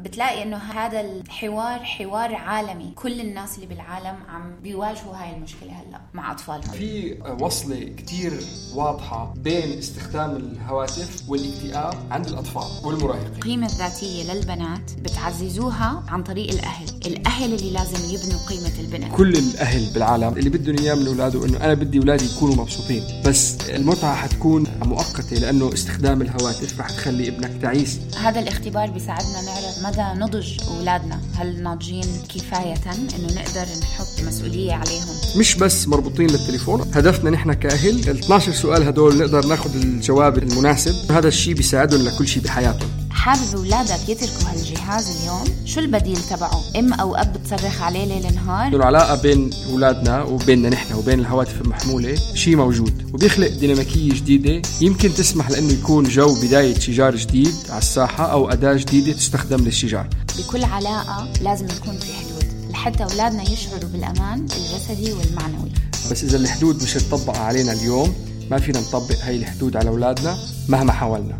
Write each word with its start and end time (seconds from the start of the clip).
بتلاقي 0.00 0.42
إنه 0.42 0.56
هذا 0.56 1.00
الحوار 1.00 1.84
حوار 1.84 2.34
عالمي. 2.34 2.92
كل 2.94 3.20
الناس 3.20 3.54
اللي 3.54 3.66
بالعالم 3.66 4.16
عم 4.28 4.60
بيواجهوا 4.62 5.16
هاي 5.16 5.36
المشكلة 5.36 5.72
هلأ 5.72 6.00
مع 6.14 6.32
أطفالهم. 6.32 6.72
في 6.72 7.18
وصلة 7.40 7.94
كتير 7.96 8.32
واضحة 8.74 9.34
بين 9.36 9.78
استخدام 9.78 10.36
الهواتف 10.36 11.22
والاكتئاب 11.28 11.94
عند 12.10 12.26
الأطفال 12.26 12.86
والمراهقين. 12.86 13.32
القيمة 13.36 13.66
الذاتية 13.66 14.32
للبنات 14.32 14.92
بتعززوها 15.00 16.02
عن 16.08 16.22
طريق 16.22 16.50
الأهل. 16.50 16.86
الأهل 17.06 17.54
اللي 17.54 17.70
لازم 17.70 18.14
يبنوا 18.14 18.40
قيمة 18.48 18.80
البنت 18.80 19.16
كل 19.16 19.36
الأهل 19.36 19.92
بالعالم 19.94 20.38
اللي 20.38 20.50
بدهم 20.50 20.78
إياه 20.78 20.94
من 20.94 21.06
أولاده 21.06 21.46
إنه 21.46 21.56
أنا 21.64 21.74
بدي 21.74 21.98
أولادي 21.98 22.24
يكونوا 22.24 22.54
مبسوطين. 22.54 23.02
بس 23.26 23.70
المتعة 23.70 24.14
حتكون 24.14 24.64
مؤقتة 24.84 25.36
لأنه 25.36 25.72
استخدام 25.72 26.22
الهواتف 26.22 26.80
رح 26.80 26.90
تخلي 26.90 27.28
ابنك 27.28 27.62
تعيس. 27.62 27.98
هذا 28.20 28.40
الاختبار 28.40 28.90
بيساعدنا 28.90 29.42
نعرف 29.42 29.85
مدى 29.86 30.20
نضج 30.20 30.58
أولادنا؟ 30.68 31.20
هل 31.34 31.62
ناضجين 31.62 32.06
كفاية 32.34 32.74
إنه 32.74 33.26
نقدر 33.26 33.66
نحط 33.82 34.26
مسؤولية 34.26 34.72
عليهم؟ 34.72 35.16
مش 35.38 35.54
بس 35.54 35.88
مربوطين 35.88 36.30
للتليفون 36.30 36.80
هدفنا 36.94 37.30
نحن 37.30 37.52
كأهل 37.52 38.10
ال 38.10 38.18
12 38.18 38.52
سؤال 38.52 38.82
هدول 38.82 39.18
نقدر 39.18 39.46
ناخذ 39.46 39.76
الجواب 39.76 40.38
المناسب. 40.38 41.12
هذا 41.12 41.28
الشيء 41.28 41.54
بيساعدهم 41.54 42.00
لكل 42.02 42.28
شيء 42.28 42.42
بحياتهم. 42.42 42.88
حابب 43.26 43.56
أولادك 43.56 44.08
يتركوا 44.08 44.50
هالجهاز 44.50 45.16
اليوم؟ 45.20 45.44
شو 45.64 45.80
البديل 45.80 46.16
تبعه؟ 46.16 46.62
أم 46.76 46.92
أو 46.92 47.16
أب 47.16 47.32
بتصرخ 47.32 47.82
عليه 47.82 48.04
ليل 48.04 48.34
نهار؟ 48.34 48.68
العلاقه 48.68 49.22
بين 49.22 49.50
أولادنا 49.72 50.22
وبيننا 50.22 50.68
نحن 50.68 50.94
وبين 50.94 51.20
الهواتف 51.20 51.60
المحمولة 51.60 52.14
شيء 52.34 52.56
موجود 52.56 53.14
وبيخلق 53.14 53.48
ديناميكية 53.48 54.12
جديدة 54.12 54.62
يمكن 54.80 55.14
تسمح 55.14 55.50
لأنه 55.50 55.72
يكون 55.72 56.04
جو 56.04 56.34
بداية 56.42 56.78
شجار 56.78 57.16
جديد 57.16 57.54
على 57.68 57.78
الساحة 57.78 58.32
أو 58.32 58.50
أداة 58.50 58.74
جديدة 58.74 59.12
تستخدم 59.12 59.64
للشجار. 59.64 60.08
بكل 60.38 60.64
علاقة 60.64 61.28
لازم 61.42 61.66
يكون 61.66 61.98
في 61.98 62.12
حدود 62.12 62.70
لحتى 62.70 63.04
أولادنا 63.04 63.42
يشعروا 63.42 63.90
بالأمان 63.92 64.40
الجسدي 64.40 65.12
والمعنوي. 65.12 65.70
بس 66.10 66.24
إذا 66.24 66.36
الحدود 66.36 66.82
مش 66.82 66.94
تطبق 66.94 67.38
علينا 67.38 67.72
اليوم 67.72 68.14
ما 68.50 68.58
فينا 68.58 68.80
نطبق 68.80 69.18
هاي 69.22 69.36
الحدود 69.36 69.76
على 69.76 69.88
أولادنا 69.88 70.38
مهما 70.68 70.92
حاولنا. 70.92 71.38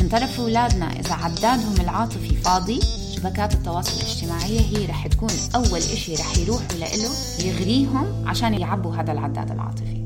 من 0.00 0.08
طرف 0.08 0.40
أولادنا. 0.40 0.92
إذا 0.92 1.14
عدادهم 1.14 1.80
العاطفي 1.80 2.36
فاضي 2.36 2.80
شبكات 3.16 3.54
التواصل 3.54 4.00
الاجتماعية 4.00 4.60
هي 4.60 4.86
رح 4.86 5.06
تكون 5.06 5.30
أول 5.54 5.78
إشي 5.78 6.14
رح 6.14 6.38
يروحوا 6.38 6.76
لإله 6.78 7.10
يغريهم 7.44 8.28
عشان 8.28 8.54
يعبوا 8.54 8.94
هذا 8.94 9.12
العداد 9.12 9.50
العاطفي. 9.50 10.02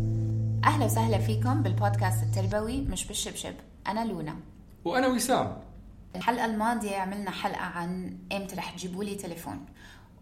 أهلا 0.64 0.84
وسهلا 0.84 1.18
فيكم 1.18 1.62
بالبودكاست 1.62 2.22
التربوي 2.22 2.80
مش 2.80 3.06
بالشبشب. 3.06 3.54
أنا 3.86 4.04
لونا. 4.04 4.36
وأنا 4.84 5.06
وسام. 5.06 5.56
الحلقة 6.16 6.44
الماضية 6.44 6.96
عملنا 6.96 7.30
حلقة 7.30 7.60
عن 7.60 8.18
إمتى 8.32 8.56
رح 8.56 8.70
تجيبوا 8.70 9.04
لي 9.04 9.14
تليفون. 9.14 9.66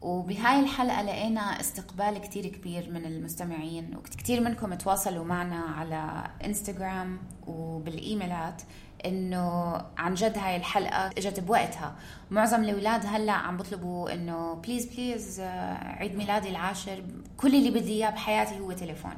وبهاي 0.00 0.60
الحلقة 0.60 1.02
لقينا 1.02 1.60
استقبال 1.60 2.18
كتير 2.18 2.46
كبير 2.46 2.90
من 2.90 3.04
المستمعين 3.04 3.96
وكتير 3.96 4.40
منكم 4.40 4.74
تواصلوا 4.74 5.24
معنا 5.24 5.60
على 5.60 6.24
إنستغرام 6.44 7.18
وبالإيميلات. 7.46 8.62
إنه 9.04 9.74
عن 9.96 10.14
جد 10.14 10.38
هاي 10.38 10.56
الحلقة 10.56 11.06
إجت 11.06 11.40
بوقتها. 11.40 11.94
معظم 12.30 12.64
الأولاد 12.64 13.06
هلأ 13.06 13.32
عم 13.32 13.56
بيطلبوا 13.56 14.12
إنه 14.12 14.54
please 14.54 14.86
please 14.86 15.40
عيد 15.80 16.16
ميلادي 16.16 16.48
العاشر 16.48 17.02
كل 17.36 17.54
اللي 17.54 17.70
بدي 17.70 17.92
إياه 17.92 18.10
بحياتي 18.10 18.60
هو 18.60 18.72
تليفون. 18.72 19.16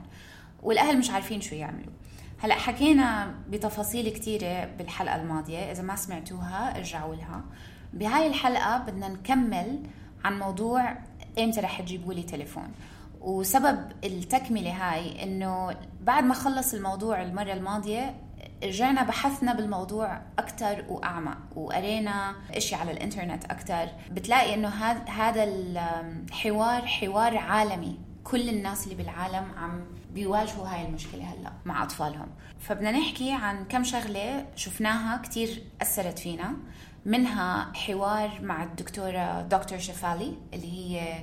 والأهل 0.62 0.98
مش 0.98 1.10
عارفين 1.10 1.40
شو 1.40 1.54
يعملوا. 1.54 1.92
هلأ 2.38 2.54
حكينا 2.54 3.34
بتفاصيل 3.48 4.08
كتيرة 4.08 4.64
بالحلقة 4.64 5.16
الماضية. 5.16 5.58
إذا 5.72 5.82
ما 5.82 5.96
سمعتوها 5.96 6.76
ارجعوا 6.76 7.14
لها. 7.14 7.44
بهاي 7.92 8.26
الحلقة 8.26 8.78
بدنا 8.78 9.08
نكمل 9.08 9.80
عن 10.24 10.38
موضوع 10.38 10.96
إمتى 11.38 11.60
رح 11.60 11.80
تجيبوا 11.80 12.14
لي 12.14 12.22
تليفون. 12.22 12.72
وسبب 13.20 13.78
التكملة 14.04 14.70
هاي 14.70 15.22
إنه 15.22 15.76
بعد 16.00 16.24
ما 16.24 16.34
خلص 16.34 16.74
الموضوع 16.74 17.22
المرة 17.22 17.52
الماضية 17.52 18.14
رجعنا 18.64 19.02
بحثنا 19.02 19.54
بالموضوع 19.54 20.20
أكتر 20.38 20.84
وأعمق 20.88 21.38
وقرينا 21.56 22.34
إشي 22.54 22.74
على 22.74 22.90
الإنترنت 22.92 23.44
أكتر. 23.44 23.86
بتلاقي 24.10 24.54
إنه 24.54 24.68
هذا 25.08 25.44
الحوار 25.44 26.86
حوار 26.86 27.36
عالمي. 27.36 27.98
كل 28.24 28.48
الناس 28.48 28.84
اللي 28.84 28.94
بالعالم 28.94 29.44
عم 29.58 29.84
بيواجهوا 30.14 30.68
هاي 30.68 30.86
المشكلة 30.86 31.24
هلأ 31.24 31.52
مع 31.64 31.82
أطفالهم. 31.82 32.28
فبدنا 32.60 32.90
نحكي 32.90 33.32
عن 33.32 33.64
كم 33.64 33.84
شغلة 33.84 34.46
شفناها 34.56 35.16
كتير 35.22 35.62
أثرت 35.82 36.18
فينا. 36.18 36.52
منها 37.06 37.72
حوار 37.74 38.30
مع 38.42 38.62
الدكتورة 38.64 39.42
دكتور 39.42 39.78
شيفالي 39.78 40.36
اللي 40.54 40.72
هي 40.72 41.18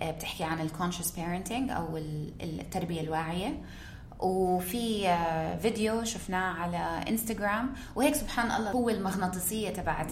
آه، 0.00 0.10
بتحكي 0.10 0.44
عن 0.44 0.60
ال 0.60 0.65
conscious 0.65 1.10
parenting 1.10 1.70
أو 1.70 1.96
ال- 1.96 2.32
التربية 2.60 3.00
الواعية. 3.00 3.60
وفي 4.22 5.08
آه، 5.08 5.56
فيديو 5.58 6.04
شفناه 6.04 6.52
على 6.54 7.04
إنستغرام 7.08 7.72
وهيك 7.96 8.14
سبحان 8.14 8.50
الله 8.50 8.70
هو 8.70 8.90
المغناطيسية 8.90 9.70
تبعت. 9.70 10.10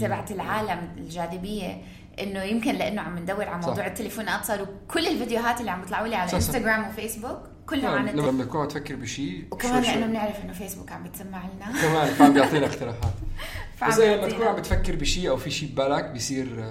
تبعت 0.00 0.30
العالم 0.30 0.88
الجاذبية 0.96 1.82
إنه 2.20 2.42
يمكن 2.42 2.74
لأنه 2.74 3.02
عم 3.02 3.18
ندور 3.18 3.44
على 3.48 3.62
صح. 3.62 3.68
موضوع 3.68 3.86
التليفونات 3.86 4.44
صاروا 4.44 4.66
كل 4.88 5.06
الفيديوهات 5.06 5.60
اللي 5.60 5.70
عم 5.70 5.80
بيطلعوا 5.80 6.06
لي 6.08 6.16
على. 6.16 6.32
إنستغرام 6.32 6.88
وفيسبوك 6.88 7.38
كلها 7.66 7.90
عن 7.90 7.98
لما 8.00 8.10
التليفون 8.10 8.38
بتكون 8.38 8.68
تفكر 8.68 8.96
بشيء 8.96 9.44
وكمان. 9.50 9.82
لأنه 9.82 10.06
بنعرف 10.06 10.44
إنه 10.44 10.52
فيسبوك 10.52 10.92
عم 10.92 11.02
بتسمع 11.04 11.42
لنا 11.46 11.80
كمان 11.82 12.06
فعم 12.14 12.32
بيعطينا 12.34 12.66
اقتراحات 12.66 13.12
فعم 13.76 13.90
بس 13.90 13.98
لما 13.98 14.06
بيعطينا. 14.16 14.28
تكون 14.36 14.46
عم 14.46 14.56
بتفكر 14.56 14.96
بشيء 14.96 15.30
أو 15.30 15.36
في 15.36 15.50
شيء 15.50 15.68
ببالك 15.72 16.04
بيصير 16.04 16.64
آه، 16.64 16.70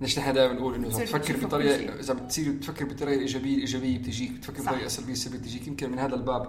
ليش 0.00 0.18
نحن 0.18 0.32
دائما 0.32 0.54
نقول 0.54 0.74
إنه 0.74 0.86
إذا 0.88 1.02
بتفكر 1.02 1.46
بطريقه. 1.46 2.00
إذا 2.00 2.14
بتصير 2.14 2.52
تفكر 2.52 2.84
بطريقة 2.84 3.20
ايجابيه 3.20 3.54
الايجابيه 3.54 3.98
بتجيك 3.98 4.32
بتفكر. 4.32 4.62
بطريقة 4.62 4.88
سلبية 4.88 5.12
السلبيه 5.12 5.38
بتجيك 5.38 5.66
يمكن 5.66 5.90
من 5.90 5.98
هذا 5.98 6.14
الباب 6.14 6.48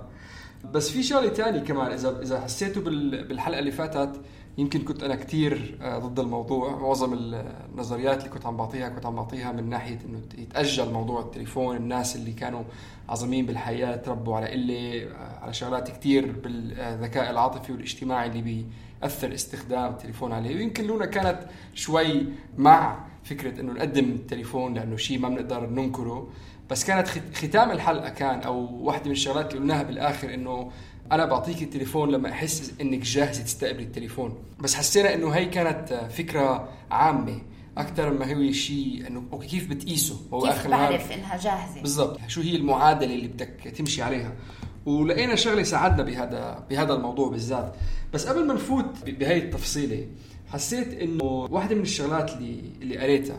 بس 0.73 0.89
في 0.89 1.03
شغلة 1.03 1.28
تانية 1.29 1.59
كمان 1.59 1.91
اذا 1.91 2.22
إذا 2.22 2.47
بال- 2.81 3.28
بالحلقة 3.28 3.59
اللي 3.59 3.72
فاتت 3.72 4.22
يمكن 4.57 4.81
كنت 4.81 5.03
أنا 5.03 5.16
كتير 5.16 5.78
آه، 5.81 5.99
ضد 5.99 6.20
الموضوع 6.20 6.79
معظم 6.79 7.14
النظريات 7.14 8.20
اللي 8.20 8.29
كنت 8.29 8.46
عم 8.46 8.58
بعطيها 8.58 8.90
كنت 8.90 9.05
عم 9.05 9.16
بعطيها 9.16 9.52
من 9.52 9.70
ناحية 9.70 9.99
إنه 10.05 10.22
يتأجل 10.37 10.91
موضوع 10.91 11.22
التليفون 11.22 11.75
الناس 11.75 12.16
اللي 12.16 12.31
كانوا 12.34 12.64
عظيمين 13.09 13.46
بالحياة 13.46 13.96
تربوا 13.96 14.35
على 14.35 14.47
قلة 14.49 15.03
آه، 15.03 15.40
على 15.43 15.53
شغلات 15.53 15.91
كتير 15.91 16.31
بالذكاء 16.31 17.31
العاطفي 17.31 17.72
والاجتماعي 17.72 18.28
اللي 18.29 18.66
بيأثر 19.02 19.34
استخدام 19.34 19.91
التليفون 19.93 20.31
عليه 20.31 20.55
ويمكن 20.55 20.87
لونا 20.87 21.05
كانت 21.05 21.40
شوي 21.73 22.25
مع 22.58 23.10
فكرة 23.23 23.62
إنه 23.62 23.73
نقدم 23.73 24.06
التليفون 24.12 24.73
لأنه 24.73 24.97
شيء 24.97 25.20
ما 25.20 25.29
بنقدر 25.29 25.70
ننكره. 25.70 26.29
بس 26.70 26.84
كانت 26.84 27.08
خت- 27.08 27.34
ختام 27.35 27.72
الحلقة 27.72 28.09
كان 28.09 28.40
أو 28.40 28.76
واحدة 28.84 29.06
من 29.06 29.12
الشغلات 29.12 29.50
اللي 29.52 29.59
قلناها 29.62 29.84
بالآخر 29.84 30.34
إنه 30.34 30.72
أنا 31.12 31.26
بعطيك 31.26 31.62
التليفون 31.62 32.12
لما 32.12 32.29
أحس 32.32 32.73
إنك 32.82 33.00
جاهزة 33.00 33.44
تستقبلي 33.44 33.84
التليفون. 33.84 34.38
بس 34.59 34.76
حسينا 34.76 35.14
إنه 35.14 35.29
هي 35.29 35.46
كانت 35.46 36.08
فكرة 36.18 36.70
عامة 36.91 37.41
أكثر 37.78 38.14
ما 38.14 38.34
هو 38.34 38.52
شيء 38.52 39.08
إنه 39.08 39.23
أوكي 39.34 39.47
كيف 39.47 39.70
بتقيسه؟ 39.70 40.16
هو 40.34 40.41
كيف 40.41 40.66
النهار- 40.66 40.90
بعرف 40.91 41.12
إنها 41.12 41.38
جاهزة؟ 41.38 41.82
بالضبط. 41.82 42.20
شو 42.28 42.41
هي 42.41 42.56
المعادلة 42.56 43.14
اللي 43.16 43.28
بدك 43.28 43.73
تمشي 43.78 44.02
عليها؟ 44.02 44.34
ولقينا 44.85 45.35
شغلة 45.35 45.64
ساعدنا 45.64 46.03
بهذا 46.03 46.64
بهذا 46.70 46.94
الموضوع 46.94 47.29
بالذات. 47.29 47.76
بس 48.14 48.28
قبل 48.28 48.47
ما 48.47 48.53
نفوت 48.53 48.85
بهي 49.06 49.38
التفصيلة 49.38 50.08
حسيت 50.53 50.93
إنه 51.01 51.23
واحدة 51.23 51.75
من 51.75 51.81
الشغلات 51.81 52.31
اللي 52.31 52.61
اللي 52.81 52.97
قريتها 52.97 53.37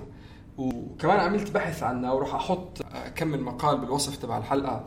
وكمان 0.58 1.20
عملت 1.20 1.50
بحث 1.50 1.82
عنها 1.82 2.12
وراح 2.12 2.34
أحط 2.34 2.82
كم 3.14 3.28
من 3.28 3.40
مقال 3.42 3.78
بالوصف 3.78 4.16
تبع 4.16 4.38
الحلقة 4.38 4.84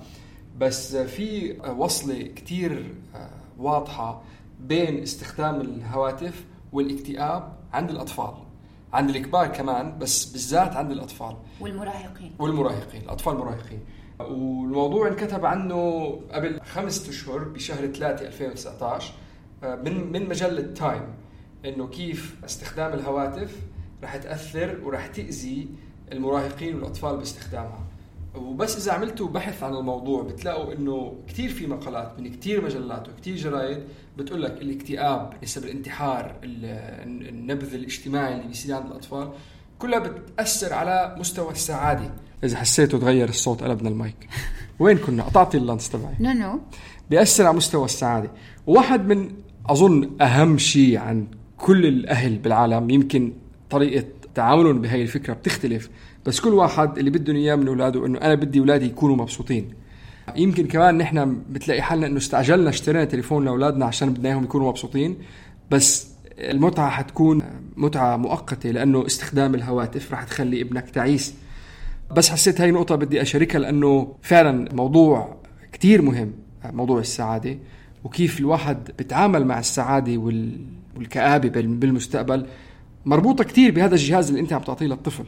بس 0.58 0.96
في 0.96 1.58
وصلة 1.78 2.22
كتير 2.24 2.96
واضحة 3.58 4.22
بين 4.60 5.02
استخدام 5.02 5.62
الهواتف 5.62 6.46
والاكتئاب 6.74 7.54
عند 7.74 7.90
الأطفال 7.90 8.34
عند 8.94 9.10
الكبار 9.10 9.48
كمان 9.48 9.98
بس 10.00 10.26
بالذات 10.26 10.76
عند 10.76 10.92
الأطفال. 10.92 11.36
والمراهقين. 11.60 12.32
والمراهقين 12.40 13.02
الأطفال 13.02 13.34
المراهقين 13.34 13.80
والموضوع 14.20 15.08
انكتب 15.08 15.46
عنه 15.46 16.06
قبل 16.32 16.60
خمسة 16.62 17.10
أشهر 17.10 17.40
بشهر 17.44 17.88
3 17.88 18.28
2019 18.28 19.14
من 19.64 20.12
من 20.12 20.30
مجلة 20.30 20.62
تايم 20.74 21.04
إنه 21.66 21.88
كيف 21.88 22.36
استخدام 22.46 22.94
الهواتف 22.94 23.56
رح 24.04 24.16
تأثر 24.16 24.80
ورح 24.84 25.08
تأذي 25.08 25.68
المراهقين 26.12 26.76
والأطفال 26.76 27.18
باستخدامها. 27.18 27.86
وبس 28.36 28.78
إذا 28.78 28.94
عملتوا 28.94 29.28
بحث 29.28 29.64
عن 29.64 29.76
الموضوع 29.76 30.24
بتلاقوا 30.24 30.74
إنه 30.74 31.16
كثير 31.28 31.50
في 31.50 31.68
مقالات 31.68 32.20
من 32.20 32.32
كثير 32.32 32.66
مجلات 32.66 33.10
وكثير 33.10 33.36
جرايد 33.36 33.84
بتقول 34.18 34.44
لك 34.44 34.62
الاكتئاب 34.62 35.34
نسب 35.44 35.64
الانتحار 35.64 36.36
النبذ 36.44 37.74
الاجتماعي 37.74 38.34
اللي 38.34 38.48
بيصير 38.48 38.76
عند 38.76 38.86
الأطفال 38.86 39.30
كلها 39.80 40.00
بتأثر 40.00 40.74
على 40.74 41.16
مستوى 41.20 41.52
السعادة. 41.52 42.14
إذا 42.44 42.58
حسيتوا 42.58 43.00
تغير 43.00 43.30
الصوت 43.30 43.64
قلبنا 43.64 43.90
المايك. 43.90 44.30
وين 44.80 44.98
كنا؟ 44.98 45.24
قطعتي 45.24 45.58
ال 45.58 45.64
lens 45.64 45.90
تبعي. 45.90 46.16
no 46.20 46.32
no. 46.32 46.60
بيأثر 47.10 47.46
على 47.48 47.58
مستوى 47.58 47.86
السعادة. 47.86 48.32
وواحد 48.68 49.08
من 49.08 49.32
أظن 49.66 50.22
أهم 50.22 50.58
شيء 50.58 50.98
عن 50.98 51.28
كل 51.66 51.86
الأهل 51.86 52.38
بالعالم 52.38 52.90
يمكن 52.90 53.34
طريقة 53.70 54.06
تعاملهم 54.36 54.82
بهي 54.82 55.02
الفكرة 55.02 55.34
بتختلف 55.34 55.90
بس 56.26 56.40
كل 56.40 56.50
واحد 56.54 56.98
اللي 56.98 57.10
بدهم 57.10 57.36
إياه 57.36 57.56
من 57.56 57.68
أولاده 57.68 58.06
إنه 58.06 58.20
أنا 58.22 58.36
بدي 58.36 58.60
أولادي 58.60 58.86
يكونوا 58.86 59.16
مبسوطين. 59.16 59.70
يمكن 60.36 60.68
كمان 60.68 60.98
نحن 60.98 61.42
بتلاقي 61.50 61.82
حالنا 61.82 62.08
إنه 62.08 62.18
استعجلنا 62.18 62.70
اشترينا 62.70 63.06
تليفون 63.06 63.46
لاولادنا 63.46 63.86
عشان 63.86 64.14
بدنا 64.14 64.30
إياهم 64.30 64.44
يكونوا 64.44 64.70
مبسوطين 64.70 65.18
بس 65.72 66.08
المتعة 66.38 66.90
حتكون 66.90 67.42
متعة 67.76 68.18
مؤقتة 68.18 68.72
لأنه 68.72 69.06
استخدام 69.06 69.56
الهواتف 69.56 70.14
رح 70.14 70.24
تخلي 70.24 70.62
ابنك 70.62 70.90
تعيس. 70.90 71.34
بس 72.16 72.30
حسيت 72.30 72.62
هاي 72.62 72.72
نقطة 72.72 72.96
بدي 72.96 73.22
أشاركها 73.22 73.60
لأنه 73.60 74.16
فعلا 74.22 74.70
موضوع 74.74 75.38
كتير 75.72 76.02
مهم 76.02 76.32
موضوع 76.66 77.00
السعادة. 77.00 77.58
وكيف 78.06 78.40
الواحد 78.40 78.92
بتعامل 79.00 79.46
مع 79.46 79.60
السعادة 79.60 80.18
والكآبة 80.98 81.50
بالمستقبل. 81.62 82.46
مربوطة 83.06 83.44
كتير 83.44 83.72
بهذا 83.72 83.96
الجهاز 83.96 84.30
اللي 84.30 84.42
أنت 84.42 84.54
عم 84.54 84.62
تعطيه 84.62 84.86
للطفل. 84.86 85.26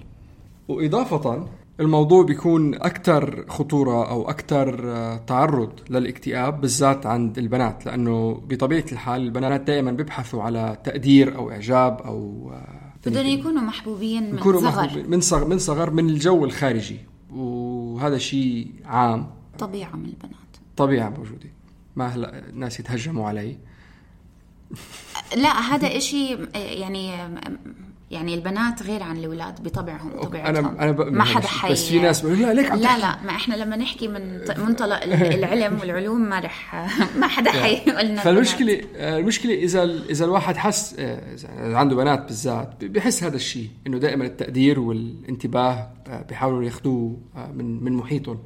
وإضافة 0.67 1.47
الموضوع 1.79 2.23
بيكون 2.23 2.75
أكثر 2.75 3.45
خطورة 3.49 4.09
أو 4.09 4.29
أكثر 4.29 4.77
تعرض 5.27 5.71
للاكتئاب 5.89 6.61
بالذات 6.61 7.05
عند 7.05 7.37
البنات 7.37 7.85
لأنه 7.85 8.41
بطبيعة 8.49 8.85
الحال 8.91 9.21
البنات 9.21 9.61
دائما 9.61 9.91
بيبحثوا 9.91 10.43
على 10.43 10.77
تقدير 10.83 11.35
أو 11.35 11.51
إعجاب 11.51 12.01
أو 12.01 12.51
بدهم 13.05 13.25
يكونوا 13.25 13.61
محبوبين 13.61 14.31
من 14.31 14.37
يكونوا 14.37 14.61
صغر. 14.61 14.85
محبوبين 14.85 15.09
من 15.09 15.21
صغر 15.21 15.47
من 15.47 15.59
صغر 15.59 15.91
من 15.91 16.09
الجو 16.09 16.45
الخارجي. 16.45 16.99
وهذا 17.35 18.17
شيء 18.17 18.67
عام. 18.85 19.27
طبيعة 19.59 19.95
من 19.95 20.05
البنات. 20.05 20.51
طبيعة 20.77 21.09
موجودة. 21.09 21.56
ما 21.97 22.07
هلا 22.07 22.49
الناس 22.49 22.79
يتهجموا 22.79 23.27
علي. 23.27 23.57
لا 25.35 25.49
هذا 25.49 25.97
إشي 25.97 26.37
يعني 26.53 27.11
يعني 28.11 28.33
البنات 28.33 28.83
غير 28.83 29.03
عن 29.03 29.17
الأولاد 29.17 29.63
بطبعهم 29.63 30.21
طبيعتهم 30.21 30.65
أنا 30.65 30.83
أنا 30.83 30.91
ما 30.91 31.23
حدا 31.23 31.47
حي 31.47 31.71
بس 31.71 31.89
في 31.89 31.99
ناس 31.99 32.21
بيقولوا 32.21 32.45
لا 32.45 32.53
ليك 32.53 32.71
عم 32.71 32.79
لا 32.79 32.97
لا 32.97 33.23
ما 33.23 33.31
إحنا 33.31 33.55
لما 33.55 33.75
نحكي 33.75 34.07
من 34.07 34.39
منطلق 34.57 35.03
العلم 35.37 35.79
والعلوم 35.79 36.21
ما 36.21 36.39
رح 36.39 36.87
ما 37.17 37.27
حدا 37.27 37.51
حيقول 37.51 38.05
لنا 38.05 38.21
فالمشكلة 38.21 38.81
المشكلة 38.95 39.53
إذا 39.53 39.83
إذا 39.83 40.25
الواحد 40.25 40.57
حس 40.57 40.95
إذا 40.99 41.77
عنده 41.77 41.95
بنات 41.95 42.23
بالذات 42.23 42.85
بحس 42.85 43.23
هذا 43.23 43.35
الشيء 43.35 43.69
إنه 43.87 43.97
دائما 43.97 44.25
التقدير 44.25 44.79
والانتباه 44.79 45.89
بيحاولوا 46.29 46.63
ياخذوه 46.63 47.17
من 47.53 47.83
من 47.83 47.93
محيطهم. 47.93 48.39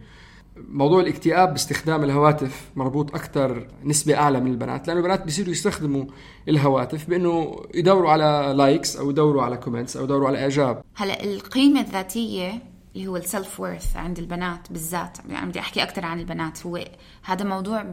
موضوع 0.57 1.01
الاكتئاب 1.01 1.51
باستخدام 1.51 2.03
الهواتف 2.03 2.69
مربوط 2.75 3.15
أكثر 3.15 3.67
نسبة 3.83 4.15
أعلى 4.15 4.39
من 4.39 4.51
البنات 4.51 4.87
لأنه 4.87 4.99
البنات 4.99 5.23
بيصيروا 5.23 5.51
يستخدموا 5.51 6.05
الهواتف 6.49 7.09
بأنه 7.09 7.65
يدوروا 7.73 8.11
على 8.11 8.53
likes 8.57 8.95
أو 8.97 9.09
يدوروا 9.09 9.43
على 9.43 9.57
comments 9.57 9.97
أو 9.97 10.03
يدوروا 10.03 10.27
على 10.27 10.41
إعجاب. 10.41 10.83
هلا 10.95 11.23
القيمة 11.23 11.81
الذاتية 11.81 12.61
اللي 12.95 13.07
هو 13.07 13.17
ال 13.17 13.26
self 13.26 13.59
worth 13.59 13.95
عند 13.95 14.19
البنات 14.19 14.71
بالذات 14.71 15.17
يعني 15.29 15.49
بدي 15.49 15.59
أحكي 15.59 15.83
أكثر 15.83 16.05
عن 16.05 16.19
البنات 16.19 16.65
هو 16.65 16.79
هذا 17.23 17.45
موضوع 17.45 17.85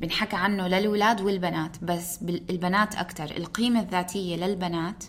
بنحكى 0.00 0.36
عنه 0.36 0.68
للولاد 0.68 1.20
والبنات 1.20 1.84
بس 1.84 2.22
البنات 2.50 2.94
أكثر 2.94 3.24
القيمة 3.36 3.80
الذاتية 3.80 4.36
للبنات 4.36 5.04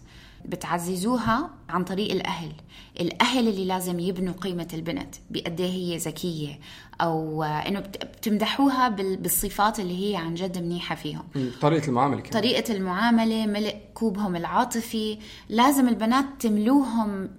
بتعززوها 0.49 1.49
عن 1.69 1.83
طريق 1.83 2.11
الأهل. 2.11 2.51
الأهل 2.99 3.47
اللي 3.47 3.65
لازم 3.65 3.99
يبنوا 3.99 4.33
قيمة 4.33 4.67
البنت 4.73 5.15
بقد 5.29 5.61
هي 5.61 5.97
ذكية 5.97 6.59
أو 7.01 7.43
إنه 7.43 7.79
بتمدحوها 7.79 8.89
بالصفات 8.89 9.79
اللي 9.79 10.11
هي 10.11 10.15
عن 10.15 10.35
جد 10.35 10.57
منيحة 10.57 10.95
فيهم. 10.95 11.23
طريقة 11.61 11.87
المعاملة 11.87 12.21
كمان. 12.21 12.33
طريقة 12.33 12.73
المعاملة 12.73 13.45
ملء 13.45 13.75
كوبهم 13.93 14.35
العاطفي. 14.35 15.17
لازم 15.49 15.87
البنات 15.87 16.25
تملوهم 16.39 17.29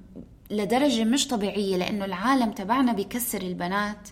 لدرجة 0.51 1.05
مش 1.05 1.29
طبيعية 1.29 1.77
لأنه 1.77 2.05
العالم 2.05 2.53
تبعنا 2.53 2.93
بيكسر 2.93 3.43
البنات 3.43 4.09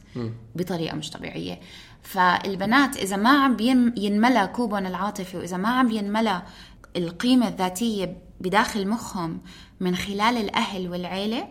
بطريقة 0.54 0.96
مش 0.96 1.10
طبيعية. 1.10 1.60
فالبنات 2.02 2.96
إذا 2.96 3.16
ما 3.16 3.44
عم 3.44 3.56
ينملى 3.96 4.50
كوبهم 4.56 4.86
العاطفي 4.86 5.36
وإذا 5.36 5.56
ما 5.56 5.68
عم 5.68 5.90
ينملى 5.90 6.42
القيمة 6.96 7.48
الذاتية 7.48 8.16
بداخل 8.40 8.88
مخهم 8.88 9.40
من 9.80 9.96
خلال 9.96 10.36
الأهل 10.36 10.88
والعيلة 10.88 11.48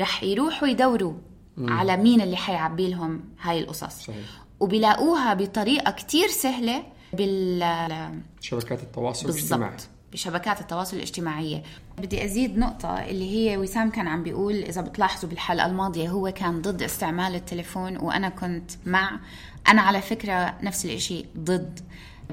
رح 0.00 0.22
يروحوا 0.22 0.68
يدوروا 0.68 1.14
مم. 1.56 1.72
على 1.72 1.96
مين 1.96 2.20
اللي 2.20 2.36
حيعبي 2.36 2.90
لهم 2.90 3.24
هاي 3.42 3.60
القصص. 3.60 4.04
صحيح. 4.04 4.26
وبيلاقوها 4.60 5.34
بطريقة 5.34 5.90
كتير 5.90 6.28
سهلة 6.28 6.82
بال 7.12 8.20
شبكات 8.40 8.82
التواصل 8.82 9.28
الاجتماعي. 9.28 9.76
بشبكات 10.12 10.60
التواصل 10.60 10.96
الاجتماعية. 10.96 11.62
بدي 11.98 12.24
أزيد 12.24 12.58
نقطة 12.58 12.98
اللي 12.98 13.30
هي 13.30 13.56
وسام 13.56 13.90
كان 13.90 14.08
عم 14.08 14.22
بيقول 14.22 14.54
إذا 14.54 14.80
بتلاحظوا 14.80 15.30
بالحلقة 15.30 15.66
الماضية 15.66 16.08
هو 16.08 16.30
كان 16.30 16.62
ضد 16.62 16.82
استعمال 16.82 17.34
التليفون 17.34 17.96
وأنا 17.96 18.28
كنت 18.28 18.70
مع. 18.86 19.20
أنا 19.68 19.82
على 19.82 20.00
فكرة 20.00 20.54
نفس 20.62 20.84
الإشي 20.84 21.24
ضد. 21.38 21.80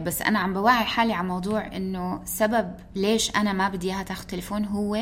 بس 0.04 0.22
أنا 0.22 0.40
عم 0.40 0.54
بوعي 0.54 0.84
حالي 0.84 1.14
على 1.14 1.28
موضوع 1.28 1.76
إنه 1.76 2.22
سبب 2.26 2.76
ليش 2.96 3.36
أنا 3.36 3.54
ما 3.54 3.70
بدي 3.70 3.88
إياها 3.88 4.04
تاخذ 4.04 4.24
تليفون 4.26 4.66
هو 4.66 5.00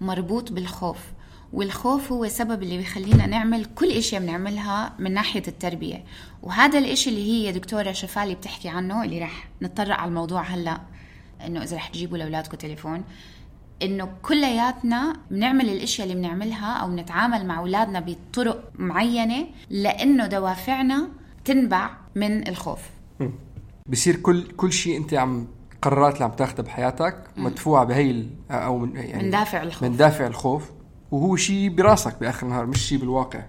مربوط 0.00 0.52
بالخوف. 0.52 0.98
والخوف 1.52 2.12
هو 2.12 2.24
السبب 2.24 2.62
اللي 2.62 2.76
بيخلينا 2.76 3.26
نعمل 3.26 3.64
كل 3.64 3.90
إشي 3.90 4.18
بنعملها 4.18 4.92
من 4.98 5.14
ناحية 5.14 5.42
التربية. 5.48 6.04
وهذا 6.42 6.78
الإشي 6.78 7.10
اللي 7.10 7.32
هي 7.32 7.52
دكتورة 7.52 7.92
شفالي 7.92 8.34
بتحكي 8.34 8.68
عنه 8.68 9.04
اللي 9.04 9.18
رح 9.18 9.48
نتطرق 9.62 9.96
على 9.96 10.08
الموضوع 10.08 10.42
هلأ 10.42 10.80
إنه 11.46 11.62
إذا 11.62 11.76
رح 11.76 11.88
تجيبوا 11.88 12.18
لأولادكم 12.18 12.56
تليفون 12.56 13.04
إنه 13.82 14.08
كلياتنا 14.22 15.16
بنعمل 15.30 15.68
الأشياء 15.68 16.08
اللي 16.08 16.18
بنعملها 16.20 16.72
أو 16.72 16.88
بنتعامل 16.88 17.46
مع 17.46 17.58
أولادنا 17.58 18.00
بطرق 18.00 18.72
معينة 18.78 19.46
لأنه 19.70 20.26
دوافعنا 20.26 21.08
تنبع 21.44 21.90
من 22.14 22.48
الخوف. 22.48 22.80
بصير 23.88 24.16
كل 24.16 24.42
كل 24.50 24.72
شيء 24.72 24.96
أنت 24.96 25.14
عم 25.14 25.46
قرارات 25.82 26.14
اللي 26.14 26.24
عم 26.24 26.30
تاخذها 26.30 26.62
بحياتك 26.62 27.24
مدفوعه 27.36 27.84
بهي 27.84 28.26
أو 28.50 28.78
من 28.78 28.96
يعني 28.96 29.22
من 29.22 29.30
دافع 29.30 29.62
الخوف. 29.62 29.82
من 29.82 29.96
دافع 29.96 30.26
الخوف. 30.26 30.70
وهو 31.10 31.36
شيء 31.36 31.68
براسك 31.68 32.20
بآخر 32.20 32.46
النهار 32.46 32.66
مش 32.66 32.78
شيء 32.88 32.98
بالواقع. 32.98 33.42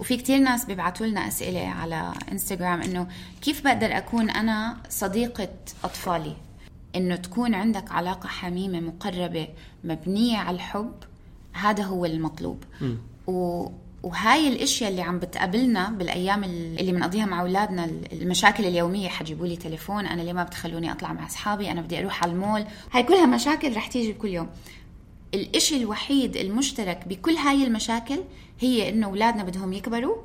وفي 0.00 0.16
كتير 0.16 0.38
ناس 0.38 0.64
بيبعتوا 0.64 1.06
لنا 1.06 1.28
أسئلة 1.28 1.68
على 1.68 2.12
إنستغرام 2.32 2.82
إنه 2.82 3.08
كيف 3.42 3.64
بقدر 3.64 3.96
أكون 3.96 4.30
أنا 4.30 4.76
صديقة 4.88 5.48
أطفالي؟ 5.84 6.36
إنه 6.96 7.16
تكون 7.16 7.54
عندك 7.54 7.92
علاقة 7.92 8.28
حميمة 8.28 8.80
مقربة 8.80 9.48
مبنية 9.84 10.38
على 10.38 10.54
الحب 10.54 10.92
هذا 11.52 11.84
هو 11.84 12.04
المطلوب. 12.04 12.64
م. 12.80 12.94
و 13.30 13.68
وهاي 14.06 14.48
الإشياء 14.48 14.90
اللي 14.90 15.02
عم 15.02 15.18
بتقابلنا 15.18 15.90
بالأيام 15.90 16.44
اللي 16.44 16.92
بنقضيها 16.92 17.26
مع 17.26 17.40
أولادنا 17.40 17.90
المشاكل 18.12 18.64
اليومية. 18.64 19.08
حجيبوا 19.08 19.46
لي 19.46 19.56
تليفون 19.56 20.06
أنا 20.06 20.22
ليه 20.22 20.32
ما 20.32 20.44
بتخلوني 20.44 20.92
أطلع 20.92 21.12
مع 21.12 21.26
أصحابي 21.26 21.70
أنا 21.70 21.80
بدي 21.80 21.98
أروح 21.98 22.22
على 22.22 22.32
المول. 22.32 22.64
هاي 22.92 23.02
كلها 23.02 23.26
مشاكل 23.26 23.76
رح 23.76 23.86
تيجي 23.86 24.12
كل 24.12 24.28
يوم. 24.28 24.48
الإشي 25.34 25.76
الوحيد 25.76 26.36
المشترك 26.36 27.08
بكل 27.08 27.32
هاي 27.32 27.64
المشاكل 27.64 28.18
هي 28.60 28.88
إنه 28.88 29.06
أولادنا 29.06 29.44
بدهم 29.44 29.72
يكبروا 29.72 30.16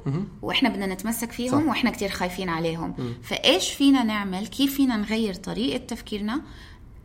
وإحنا 0.42 0.70
بدنا 0.70 0.86
نتمسك 0.86 1.32
فيهم 1.32 1.62
صح. 1.62 1.68
وإحنا 1.68 1.92
كتير 1.92 2.10
خايفين 2.10 2.50
عليهم. 2.50 2.96
فإيش 3.24 3.70
فينا 3.72 4.04
نعمل؟ 4.04 4.48
كيف 4.48 4.76
فينا 4.76 4.98
نغير 4.98 5.34
طريقة 5.34 5.78
تفكيرنا 5.78 6.42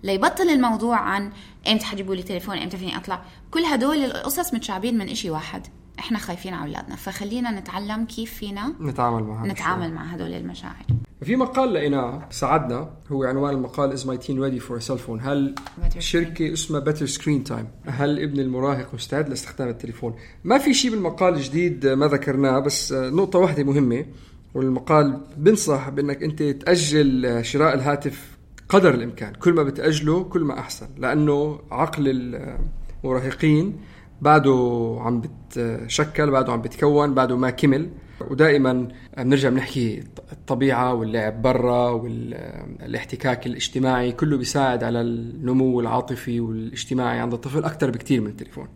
ليبطل 0.03 0.51
الموضوع 0.51 0.97
عن 0.97 1.33
إمتى 1.69 1.85
حتجيبوا 1.85 2.15
لي 2.15 2.23
تليفون 2.23 2.59
إمتى 2.59 2.77
فيني 2.77 2.97
أطلع؟ 2.97 3.23
كل 3.51 3.65
هدول 3.65 4.05
القصص 4.05 4.55
متشعبين 4.55 4.99
من 4.99 5.09
إشي 5.09 5.31
واحد. 5.31 5.67
إحنا 5.99 6.19
خايفين 6.19 6.55
على 6.55 6.69
أولادنا 6.69 6.97
فخلينا 6.97 7.61
نتعلم 7.61 8.05
كيف 8.05 8.33
فينا 8.33 8.73
نتعامل 8.81 9.23
مع 9.23 9.47
نتعامل 9.47 9.93
مع 9.93 10.05
هدول 10.05 10.33
المشاعر. 10.33 10.87
في 11.23 11.37
مقال 11.37 11.75
لقيناه 11.75 12.27
ساعدنا 12.31 12.91
هو 13.13 13.25
عنوان 13.25 13.55
المقال 13.55 13.93
is 13.93 14.07
my 14.07 14.17
teen 14.19 14.43
ready 14.43 14.61
for 14.61 14.81
cell 14.81 14.99
phone 14.99 15.21
من 15.21 15.55
شركة 15.99 16.53
اسمها 16.53 16.81
Better 16.81 17.07
Screen 17.07 17.45
Time 17.45 17.69
هل 17.87 18.23
ابن 18.23 18.41
المراهق 18.41 18.95
مستعد 18.95 19.29
لاستخدام 19.29 19.69
التليفون؟ 19.69 20.15
ما 20.45 20.59
في 20.59 20.75
شيء 20.75 20.91
بالمقال 20.91 21.41
جديد 21.41 21.87
ما 21.87 22.07
ذكرناه 22.07 22.59
بس 22.59 22.93
نقطة 22.93 23.39
واحدة 23.39 23.65
مهمة 23.65 24.07
والمقال 24.55 25.21
بنصح 25.37 25.89
بأنك 25.89 26.23
أنت 26.23 26.43
تأجل 26.43 27.41
شراء 27.45 27.75
الهاتف 27.75 28.37
قدر 28.69 28.95
الإمكان 28.95 29.33
كل 29.35 29.53
ما 29.53 29.63
بتأجله 29.63 30.25
كل 30.25 30.41
ما 30.41 30.59
أحسن 30.59 30.87
لأنه 30.99 31.61
عقل 31.71 32.05
المراهقين 33.05 33.77
بعده 34.21 34.97
عم 35.01 35.21
بتشكل 35.21 36.31
بعده 36.31 36.53
عم 36.53 36.63
بتكون 36.63 37.15
بعده 37.15 37.37
ما 37.37 37.51
كمل. 37.51 37.91
ودائما 38.31 38.89
بنرجع 39.19 39.49
بنحكي 39.49 40.05
الطبيعة 40.33 40.95
واللعب 40.95 41.43
برا 41.43 41.91
والاحتكاك 41.91 43.47
الاجتماعي 43.47 44.13
كله 44.13 44.37
بيساعد 44.37 44.85
على 44.85 45.01
النمو 45.01 45.81
العاطفي 45.81 46.41
والاجتماعي 46.41 47.19
عند 47.19 47.33
الطفل 47.33 47.65
أكثر 47.65 47.91
بكثير 47.91 48.21
من 48.21 48.27
التليفون. 48.27 48.69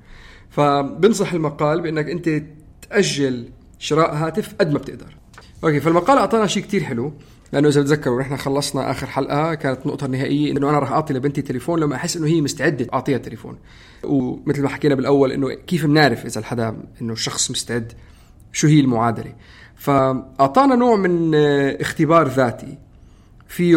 فبنصح 0.51 1.33
المقال 1.33 1.81
بإنك 1.81 2.11
أنت 2.11 2.43
تأجل 2.91 3.49
شراء 3.79 4.15
هاتف 4.15 4.55
قد 4.61 4.73
ما 4.73 4.79
بتقدر. 4.79 5.17
أوكي 5.65 5.81
فالمقال 5.81 6.19
أعطانا 6.19 6.47
شيء 6.47 6.63
كتير 6.63 6.83
حلو. 6.83 7.13
لأنه 7.53 7.69
إذا 7.69 7.81
بتذكروا 7.81 8.21
نحن 8.21 8.37
خلصنا 8.37 8.91
آخر 8.91 9.07
حلقة 9.07 9.55
كانت 9.55 9.83
النقطه 9.83 10.05
النهائيه 10.05 10.53
إنه 10.53 10.71
أنا 10.71 10.79
راح 10.79 10.93
أعطي 10.93 11.15
لبنتي 11.15 11.43
تليفون 11.43 11.81
لما 11.81 11.95
أحس 11.97 12.17
إنه 12.17 12.27
هي 12.27 12.41
مستعدة 12.41 12.87
أعطيها 12.95 13.19
تليفون 13.19 13.59
ومثل 14.05 14.63
ما 14.63 14.69
حكينا 14.69 14.95
بالأول 14.95 15.33
إنه 15.33 15.55
كيف 15.55 15.87
بنعرف 15.87 16.27
إذا 16.27 16.39
الحدا 16.41 16.77
إنه 17.03 17.13
الشخص 17.13 17.51
مستعد؟ 17.51 17.93
شو 18.53 18.67
هي 18.67 18.81
المعادلة؟ 18.81 19.33
فأعطانا 19.77 20.75
نوع 20.75 20.97
من 20.97 21.35
اختبار 21.81 22.29
ذاتي. 22.29 22.79
فيه 23.49 23.77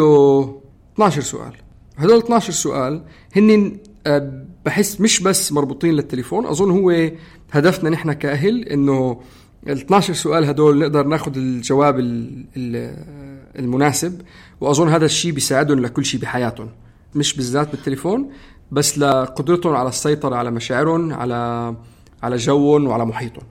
12 0.95 1.21
سؤال. 1.21 1.53
هدول 1.97 2.17
12 2.17 2.53
سؤال 2.53 3.03
هن 3.35 3.77
آه، 4.07 4.43
بحس 4.65 5.01
مش 5.01 5.19
بس 5.23 5.51
مربوطين 5.51 5.93
للتليفون. 5.93 6.45
أظن 6.45 6.71
هو 6.71 7.09
هدفنا 7.51 7.89
نحن 7.89 8.13
كأهل 8.13 8.63
إنه 8.63 9.21
ال 9.67 9.71
12 9.77 10.13
سؤال 10.13 10.45
هدول 10.45 10.79
نقدر 10.79 11.03
ناخذ 11.07 11.37
الجواب 11.37 11.99
ال- 11.99 12.45
ال- 12.57 13.32
المناسب 13.59 14.21
وأظن 14.61 14.89
هذا 14.89 15.05
الشيء 15.05 15.31
بيساعدهم 15.31 15.79
لكل 15.79 16.05
شيء 16.05 16.21
بحياتهم. 16.21 16.69
مش 17.15 17.35
بالذات 17.35 17.71
بالتليفون 17.71 18.31
بس 18.71 18.97
لقدرتهم 18.97 19.75
على 19.75 19.89
السيطرة 19.89 20.35
على 20.35 20.51
مشاعرهم 20.51 21.13
على 21.13 21.75
على 22.23 22.35
جوهم 22.35 22.87
وعلى 22.87 23.05
محيطهم. 23.05 23.45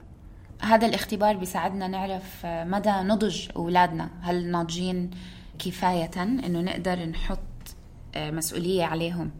هذا 0.61 0.87
الاختبار 0.87 1.37
بيساعدنا 1.37 1.87
نعرف 1.87 2.45
مدى 2.45 2.91
نضج 2.91 3.47
أولادنا. 3.55 4.09
هل 4.21 4.51
ناضجين 4.51 5.11
كفاية 5.59 6.23
إنه 6.23 6.61
نقدر 6.61 7.05
نحط 7.05 7.39
مسؤولية 8.17 8.83
عليهم؟ 8.83 9.31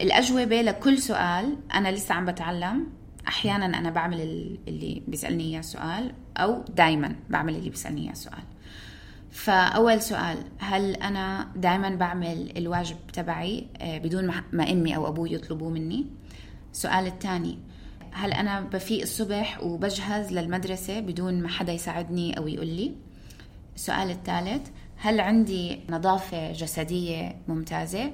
الأجوبة 0.00 0.62
لكل 0.62 0.98
سؤال 0.98 1.56
أنا 1.74 1.88
لسه 1.92 2.14
عم 2.14 2.26
بتعلم. 2.26 2.86
أحيانا 3.28 3.66
أنا 3.78 3.90
بعمل 3.90 4.20
ال- 4.20 4.58
اللي 4.68 5.02
بيسألني 5.08 5.44
إياه 5.44 5.60
سؤال 5.60 6.12
أو 6.36 6.64
دائما 6.76 7.16
بعمل 7.30 7.56
اللي 7.56 7.70
بيسألني 7.70 8.00
إياه 8.00 8.14
سؤال. 8.14 8.42
فأول 9.30 10.02
سؤال 10.02 10.38
هل 10.58 10.94
أنا 10.94 11.48
دائما 11.56 11.88
بعمل 11.94 12.52
الواجب 12.56 12.96
تبعي 13.12 13.66
آه، 13.80 13.98
بدون 13.98 14.26
ما- 14.26 14.44
ما 14.52 14.72
امي 14.72 14.96
أو 14.96 15.08
أبوي 15.08 15.32
يطلبوه 15.32 15.70
مني؟ 15.70 16.06
السؤال 16.72 17.06
الثاني 17.06 17.58
هل 18.12 18.32
أنا 18.32 18.60
بفيق 18.60 19.00
الصبح 19.02 19.62
وبجهز 19.62 20.32
للمدرسة 20.32 21.00
بدون 21.00 21.42
ما 21.42 21.48
حدا 21.48 21.72
يساعدني 21.72 22.38
أو 22.38 22.48
يقول 22.48 22.66
لي؟ 22.66 22.92
السؤال 23.74 24.10
الثالث 24.10 24.68
هل 24.96 25.20
عندي 25.20 25.80
نظافة 25.90 26.52
جسدية 26.52 27.36
ممتازة؟ 27.48 28.10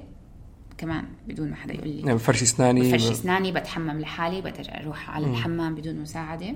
كمان 0.77 1.05
بدون 1.27 1.49
ما 1.49 1.55
حدا 1.55 1.73
يقول 1.73 1.87
لي. 1.87 1.99
يعني 2.07 2.19
فرش 2.19 2.41
اسناني 2.41 2.81
بفرش 2.81 3.11
اسناني 3.11 3.51
بتحمم 3.51 3.99
لحالي 3.99 4.41
بقدر 4.41 4.67
أروح 4.81 5.09
على 5.09 5.25
الحمام 5.27 5.75
بدون 5.75 5.95
مساعدة. 5.99 6.55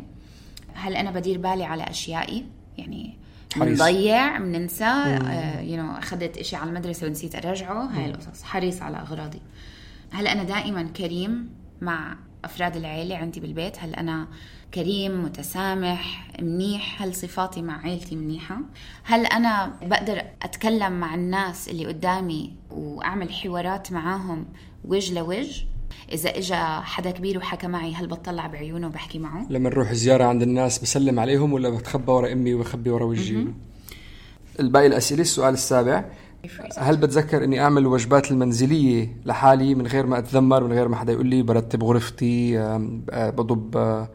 هل 0.74 0.96
أنا 0.96 1.12
بدير 1.12 1.38
بالي 1.38 1.64
على 1.64 1.84
أشيائي؟ 1.84 2.46
يعني. 2.78 3.18
بنضيع 3.56 4.38
بننسى 4.38 5.20
you 5.62 5.78
know 5.84 5.92
أخذت 5.92 6.38
إشي 6.38 6.56
على 6.56 6.70
المدرسة 6.70 7.08
ونسيت 7.08 7.36
ارجعه 7.36 7.84
هاي 7.86 8.06
القصص. 8.06 8.44
حريص 8.44 8.82
على 8.82 8.98
أغراضي. 8.98 9.42
هل 10.12 10.28
أنا 10.28 10.44
دائما 10.44 10.84
كريم 10.84 11.50
مع 11.82 12.18
أفراد 12.46 12.76
العيلة 12.76 13.18
عندي 13.18 13.40
بالبيت. 13.40 13.80
هل 13.80 13.96
أنا 13.96 14.28
كريم 14.74 15.24
متسامح 15.24 16.32
منيح. 16.42 17.02
هل 17.02 17.16
صفاتي 17.16 17.62
مع 17.62 17.82
عيلتي 17.82 18.16
منيحة؟ 18.16 18.60
هل 19.04 19.26
أنا 19.26 19.74
بقدر 19.82 20.24
أتكلم 20.42 21.00
مع 21.00 21.16
الناس 21.16 21.70
اللي 21.70 21.86
قدامي 21.86 22.54
وأعمل 22.72 23.34
حوارات 23.34 23.92
معاهم 23.92 24.46
وجه 24.86 25.14
لوجه؟ 25.14 25.66
إذا 26.12 26.38
اجى 26.38 26.56
حدا 26.84 27.12
كبير 27.12 27.38
وحكى 27.38 27.68
معي 27.68 27.94
هل 27.94 28.08
بطلع 28.08 28.48
بعيونه 28.48 28.88
وبحكي 28.88 29.20
معه؟ 29.20 29.46
لما 29.50 29.70
نروح 29.70 29.94
زيارة 29.94 30.24
عند 30.24 30.42
الناس 30.42 30.80
بسلم 30.80 31.20
عليهم 31.20 31.54
ولا 31.54 31.70
بتخبى 31.70 32.12
ورا 32.12 32.34
أمي 32.34 32.54
وبخبي 32.54 32.90
ورا 32.90 33.06
وجهي؟ 33.06 33.46
الباقي 34.60 34.88
الأسئلة 34.88 35.22
السؤال 35.22 35.54
السابع. 35.54 36.06
هل 36.78 36.98
بتذكر 36.98 37.44
إني 37.44 37.62
أعمل 37.62 37.82
الوجبات 37.82 38.32
المنزلية 38.32 39.18
لحالي 39.26 39.76
من 39.76 39.88
غير 39.88 40.06
ما 40.06 40.18
أتذمر 40.18 40.64
من 40.64 40.74
غير 40.74 40.88
ما 40.88 40.96
حدا 40.96 41.14
يقول 41.14 41.28
لي 41.28 41.42
برتب 41.42 41.84
غرفتي 41.84 42.60
آه، 42.60 43.30
بضب 43.30 43.78
آه، 43.78 44.10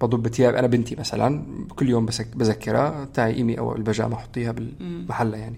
بضب 0.00 0.28
ثياب؟ 0.28 0.54
أنا 0.54 0.66
بنتي 0.66 0.96
مثلا 0.96 1.42
كل 1.76 1.88
يوم 1.88 2.06
بذكرها 2.34 3.08
تعي 3.14 3.34
ايمي 3.34 3.58
أو 3.58 3.76
البيجامه 3.76 4.16
حطيها 4.16 4.52
بالمحله 4.52 5.38
يعني. 5.38 5.56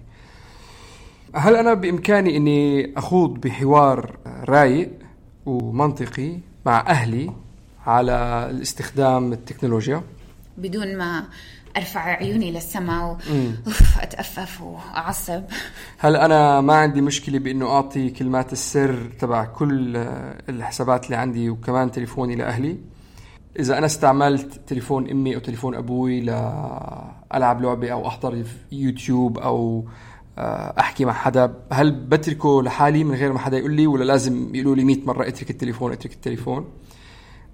هل 1.35 1.55
أنا 1.55 1.73
بإمكاني 1.73 2.37
إني 2.37 2.93
أخوض 2.97 3.41
بحوار 3.41 4.17
رايق؟ 4.25 4.89
ومنطقي 5.45 6.37
مع 6.65 6.79
أهلي 6.87 7.31
على 7.85 8.47
الاستخدام 8.49 9.33
التكنولوجيا. 9.33 10.03
بدون 10.57 10.97
ما 10.97 11.23
أرفع 11.77 12.01
عيوني 12.01 12.51
للسماء 12.51 13.17
واتأفف 13.97 14.61
وأعصب. 14.61 15.43
هل 15.97 16.15
أنا 16.15 16.61
ما 16.61 16.73
عندي 16.73 17.01
مشكلة 17.01 17.39
بإنه 17.39 17.67
أعطي 17.69 18.09
كلمات 18.09 18.53
السر 18.53 19.09
تبع 19.19 19.45
كل 19.45 19.97
آه، 19.97 20.37
الحسابات 20.49 21.05
اللي 21.05 21.15
عندي 21.15 21.49
وكمان 21.49 21.91
تليفوني 21.91 22.35
لأهلي. 22.35 22.77
إذا 23.59 23.77
أنا 23.77 23.85
استعملت 23.85 24.59
تليفون 24.67 25.09
أمي 25.09 25.35
أو 25.35 25.39
تليفون 25.39 25.75
أبوي 25.75 26.21
لالعب 26.21 27.61
لعبة 27.61 27.91
أو 27.91 28.07
أحضر 28.07 28.43
يوتيوب 28.71 29.37
أو 29.37 29.85
أحكي 30.37 31.05
مع 31.05 31.13
حدا. 31.13 31.53
هل 31.71 31.91
بتركه 31.91 32.63
لحالي 32.63 33.03
من 33.03 33.15
غير 33.15 33.33
ما 33.33 33.39
حدا 33.39 33.57
يقول 33.57 33.73
لي 33.73 33.87
ولا 33.87 34.03
لازم 34.03 34.55
يقولوا 34.55 34.75
لي 34.75 34.83
100 34.83 34.97
مرة 35.05 35.27
اترك 35.27 35.49
التليفون 35.49 35.91
اترك 35.91 36.13
التليفون؟ 36.13 36.67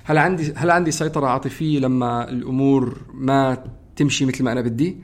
هل 0.04 0.18
عندي 0.18 0.54
هل 0.56 0.72
عندي 0.72 0.92
سيطرة 0.92 1.28
عاطفية 1.28 1.80
لما 1.80 2.30
الأمور 2.30 3.02
ما 3.14 3.58
تمشي 3.96 4.26
مثل 4.26 4.44
ما 4.44 4.52
أنا 4.52 4.62
بدي؟ 4.62 4.98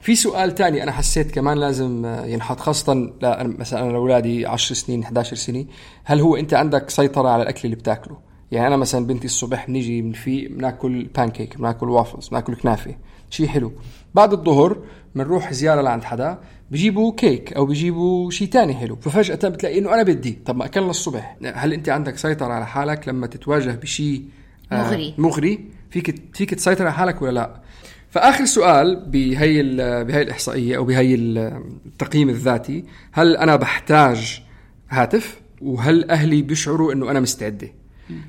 في 0.00 0.14
سؤال 0.14 0.54
تاني 0.54 0.82
أنا 0.82 0.92
حسيت 0.92 1.30
كمان 1.30 1.58
لازم 1.58 2.04
آه، 2.06 2.26
ينحط 2.26 2.60
خاصة 2.60 3.12
لا 3.22 3.46
مثلا 3.58 3.82
أنا 3.82 3.92
لأولادي 3.92 4.46
10 4.46 4.74
سنين 4.74 5.02
11 5.02 5.36
سنة. 5.36 5.64
هل 6.04 6.20
هو 6.20 6.36
أنت 6.36 6.54
عندك 6.54 6.90
سيطرة 6.90 7.28
على 7.28 7.42
الأكل 7.42 7.60
اللي 7.64 7.76
بتاكله؟ 7.76 8.18
يعني 8.50 8.66
أنا 8.66 8.76
مثلا 8.76 9.06
بنتي 9.06 9.24
الصبح 9.24 9.66
بنيجي 9.66 10.02
بنفيق 10.02 10.50
بناكل 10.50 11.04
بانكيك 11.04 11.56
بناكل 11.56 11.88
وافلز 11.88 12.28
بناكل 12.28 12.54
كنافة. 12.54 12.94
شيء 13.30 13.46
حلو. 13.46 13.72
بعد 14.14 14.32
الظهر 14.32 14.78
بنروح 15.14 15.52
زيارة 15.52 15.80
لعند 15.80 16.04
حدا. 16.04 16.38
بجيبوا 16.70 17.12
كيك 17.16 17.52
أو 17.52 17.66
بجيبوا 17.66 18.30
شيء 18.30 18.48
تاني 18.48 18.74
حلو. 18.74 18.96
ففجأة 18.96 19.48
بتلاقي 19.48 19.78
إنه 19.78 19.94
أنا 19.94 20.02
بدي. 20.02 20.38
طب 20.46 20.56
ما 20.56 20.64
أكلنا 20.64 20.90
الصبح. 20.90 21.36
هل 21.54 21.72
أنت 21.72 21.88
عندك 21.88 22.18
سيطرة 22.18 22.52
على 22.52 22.66
حالك 22.66 23.08
لما 23.08 23.26
تتواجه 23.26 23.70
بشيء 23.70 24.24
آه، 24.72 24.82
مغري. 24.84 25.14
مغري؟ 25.18 25.60
فيك 25.90 26.22
فيك 26.34 26.54
تسيطر 26.54 26.84
على 26.84 26.92
حالك 26.92 27.22
ولا 27.22 27.30
لا؟ 27.32 27.60
فآخر 28.10 28.44
سؤال 28.44 29.04
بهي 29.06 29.62
بهي 30.04 30.22
الإحصائية 30.22 30.76
أو 30.76 30.84
بهي 30.84 31.14
ال- 31.14 31.62
التقييم 31.86 32.28
الذاتي 32.28 32.84
هل 33.12 33.36
أنا 33.36 33.56
بحتاج 33.56 34.42
هاتف؟ 34.90 35.40
وهل 35.62 36.10
أهلي 36.10 36.42
بيشعروا 36.42 36.92
إنه 36.92 37.10
أنا 37.10 37.20
مستعدة؟ 37.20 37.68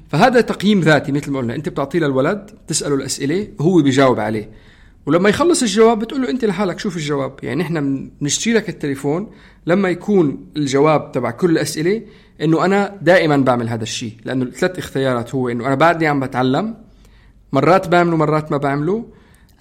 فهذا 0.09 0.41
تقييم 0.41 0.79
ذاتي 0.79 1.11
مثل 1.11 1.31
ما 1.31 1.39
قلنا. 1.39 1.55
أنت 1.55 1.69
بتعطيه 1.69 1.99
للولد 1.99 2.51
تسأله 2.67 2.95
الأسئلة 2.95 3.47
هو 3.61 3.81
بيجاوب 3.81 4.19
عليه. 4.19 4.49
ولما 5.09 5.29
يخلص 5.29 5.61
الجواب 5.61 5.99
بتقول 5.99 6.21
له 6.21 6.29
أنت 6.29 6.45
لحالك 6.45 6.79
شوف 6.79 6.97
الجواب. 6.97 7.33
يعني 7.43 7.63
إحنا 7.63 7.79
بنشتري 8.21 8.53
لك 8.53 8.69
التليفون 8.69 9.31
لما 9.67 9.89
يكون 9.89 10.51
الجواب 10.57 11.11
تبع 11.11 11.31
كل 11.31 11.51
الأسئلة 11.51 12.01
إنه 12.41 12.65
أنا 12.65 12.97
دائما 13.01 13.37
بعمل 13.37 13.69
هذا 13.69 13.83
الشيء 13.83 14.13
لأنه 14.25 14.45
الثلاث 14.45 14.77
اختيارات 14.77 15.35
هو 15.35 15.49
إنه 15.49 15.67
أنا 15.67 15.75
بعدني 15.75 16.07
عم 16.07 16.19
بتعلم 16.19 16.75
مرات 17.53 17.87
بعمله 17.87 18.17
مرات 18.17 18.51
ما 18.51 18.57
بعمله 18.57 19.05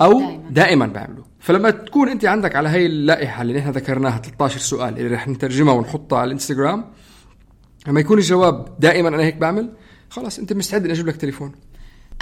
أو 0.00 0.12
دائماً. 0.12 0.26
دائما, 0.28 0.50
دائما 0.50 0.86
بعمله. 0.86 1.24
فلما 1.40 1.70
تكون 1.70 2.08
أنت 2.08 2.24
عندك 2.24 2.56
على 2.56 2.68
هي 2.68 2.86
اللائحة 2.86 3.42
اللي 3.42 3.58
نحن 3.58 3.70
ذكرناها 3.70 4.18
13 4.18 4.58
سؤال 4.60 4.98
اللي 4.98 5.14
رح 5.14 5.28
نترجمها 5.28 5.74
ونحطها 5.74 6.18
على 6.18 6.26
الإنستغرام 6.26 6.84
لما 7.86 8.00
يكون 8.00 8.18
الجواب 8.18 8.80
دائما 8.80 9.08
أنا 9.08 9.22
هيك 9.22 9.36
بعمل 9.36 9.70
خلاص 10.10 10.38
أنت 10.38 10.52
مستعد 10.52 10.84
إني 10.84 10.92
أجيب 10.92 11.06
لك 11.06 11.16
تليفون. 11.16 11.52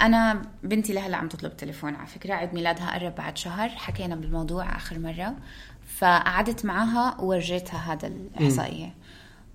أنا 0.01 0.41
بنتي 0.63 0.93
لهلا 0.93 1.17
عم 1.17 1.27
تطلب 1.27 1.57
تليفون 1.57 1.95
على 1.95 2.07
فكرة 2.07 2.33
عيد 2.33 2.53
ميلادها 2.53 2.93
قرب 2.99 3.15
بعد 3.15 3.37
شهر 3.37 3.69
حكينا 3.69 4.15
بالموضوع 4.15 4.75
آخر 4.75 4.99
مرة 4.99 5.35
فقعدت 5.97 6.65
معها 6.65 7.21
وورجيتها 7.21 7.93
هذا 7.93 8.07
الإحصائية 8.07 8.93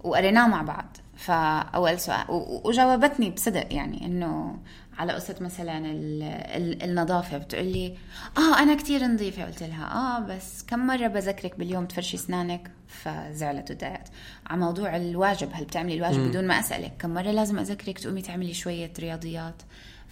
وقريناه 0.00 0.48
مع 0.48 0.62
بعض. 0.62 0.96
فأول 1.16 2.00
سؤال 2.00 2.24
وجاوبتني 2.64 3.30
بصدق 3.30 3.66
يعني 3.74 4.06
إنه 4.06 4.58
على 4.98 5.12
قصة 5.12 5.34
مثلا 5.40 5.78
ال 5.78 6.22
ال 6.22 6.82
النظافة 6.82 7.38
بتقول 7.38 7.64
لي 7.64 7.96
آه 8.38 8.58
أنا 8.58 8.74
كتير 8.74 9.04
نظيفة. 9.06 9.44
قلت 9.44 9.62
لها 9.62 9.92
آه 9.94 10.20
بس 10.20 10.62
كم 10.62 10.86
مرة 10.86 11.06
بذكرك 11.06 11.58
باليوم 11.58 11.86
تفرشي 11.86 12.16
أسنانك؟ 12.16 12.70
فزعلت 12.88 13.70
وتضايقت 13.70 14.08
على 14.46 14.60
موضوع 14.60 14.96
الواجب 14.96 15.48
هل 15.52 15.64
بتعملي 15.64 15.94
الواجب 15.94 16.18
م. 16.20 16.28
بدون 16.28 16.46
ما 16.46 16.60
أسألك؟ 16.60 16.92
كم 16.98 17.10
مرة 17.14 17.30
لازم 17.30 17.58
أذكرك 17.58 17.98
تقومي 17.98 18.22
تعملي 18.22 18.54
شوية 18.54 18.92
رياضيات؟ 18.98 19.62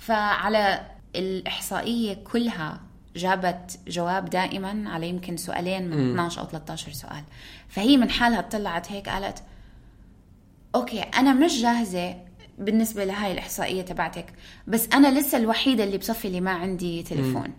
فعلى 0.01 0.87
الإحصائية 1.17 2.15
كلها 2.15 2.81
جابت 3.17 3.79
جواب 3.89 4.31
دائما 4.31 4.91
على 4.91 5.09
يمكن 5.09 5.37
سؤالين 5.37 5.91
من 5.91 6.11
12 6.11 6.41
أو 6.41 6.47
13 6.47 6.93
سؤال. 6.93 7.25
فهي 7.69 7.97
من 7.97 8.11
حالها 8.11 8.41
طلعت 8.41 8.93
هيك 8.93 9.09
قالت 9.09 9.43
أوكي 10.75 11.01
أنا 11.01 11.33
مش 11.33 11.63
جاهزة 11.63 12.17
بالنسبة 12.59 13.05
لهاي 13.05 13.33
الإحصائية 13.33 13.83
تبعتك 13.83 14.27
بس 14.67 14.89
أنا 14.93 15.21
لسه 15.21 15.39
الوحيدة 15.39 15.85
اللي 15.85 15.99
بصفي 15.99 16.29
اللي 16.29 16.41
ما 16.41 16.51
عندي 16.51 17.03
تليفون. 17.03 17.53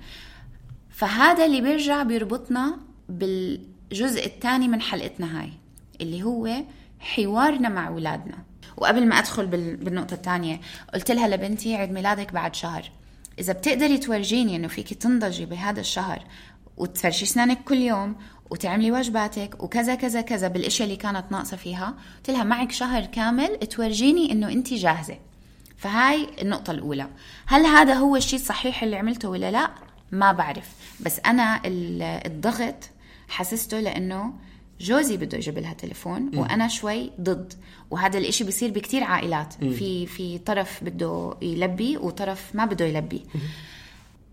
فهذا 0.90 1.46
اللي 1.46 1.62
بيرجع 1.62 2.04
بيربطنا 2.04 2.78
بالجزء 3.10 4.26
الثاني 4.26 4.68
من 4.68 4.82
حلقتنا 4.82 5.42
هاي 5.42 5.52
اللي 6.02 6.24
هو 6.24 6.50
حوارنا 7.00 7.70
مع 7.70 7.88
أولادنا. 7.88 8.38
وقبل 8.78 9.08
ما 9.08 9.20
أدخل 9.20 9.46
بالنقطة 9.48 10.14
الثانية 10.14 10.62
قلت 10.94 11.12
لها 11.12 11.28
لبنتي 11.28 11.76
عيد 11.76 11.92
ميلادك 11.92 12.34
بعد 12.34 12.56
شهر. 12.56 12.92
إذا 13.40 13.54
بتقدري 13.54 13.98
تورجيني 13.98 14.56
إنه 14.56 14.68
فيكي 14.68 14.96
تنضجي 14.96 15.46
بهذا 15.46 15.80
الشهر 15.80 16.24
وتفرشي 16.78 17.26
أسنانك 17.26 17.64
كل 17.64 17.78
يوم 17.78 18.16
وتعملي 18.50 18.92
واجباتك 18.92 19.64
وكذا 19.64 19.96
كذا 19.96 20.22
كذا 20.22 20.48
بالأشياء 20.48 20.88
اللي 20.88 20.98
كانت 20.98 21.26
ناقصة 21.32 21.58
فيها 21.58 21.94
قلت 22.18 22.30
لها 22.30 22.44
معك 22.44 22.72
شهر 22.72 23.06
كامل 23.06 23.58
تورجيني 23.58 24.32
إنه 24.32 24.50
أنت 24.50 24.74
جاهزة. 24.74 25.18
فهاي 25.78 26.28
النقطة 26.42 26.72
الأولى. 26.72 27.08
هل 27.46 27.66
هذا 27.66 27.94
هو 27.94 28.16
الشيء 28.16 28.40
الصحيح 28.40 28.84
اللي 28.84 28.96
عملته 28.96 29.30
ولا 29.30 29.52
لا؟ 29.52 29.70
ما 30.12 30.32
بعرف. 30.32 30.70
بس 31.00 31.20
أنا 31.26 31.62
الضغط 32.26 32.90
حسسته 33.30 33.80
لأنه 33.80 34.34
جوزي 34.82 35.18
بده 35.18 35.38
يجيب 35.38 35.60
لها 35.60 35.74
تليفون 35.74 36.22
م. 36.22 36.38
وأنا 36.38 36.68
شوي 36.68 37.12
ضد. 37.22 37.54
وهذا 37.92 38.18
الإشي 38.18 38.44
بيصير 38.44 38.72
بكتير 38.72 39.04
عائلات. 39.04 39.64
م. 39.64 39.72
في 39.72 40.06
في 40.06 40.38
طرف 40.38 40.84
بده 40.84 41.38
يلبي 41.42 41.98
وطرف 41.98 42.56
ما 42.56 42.66
بده 42.66 42.86
يلبي. 42.86 43.24
م. 43.36 43.40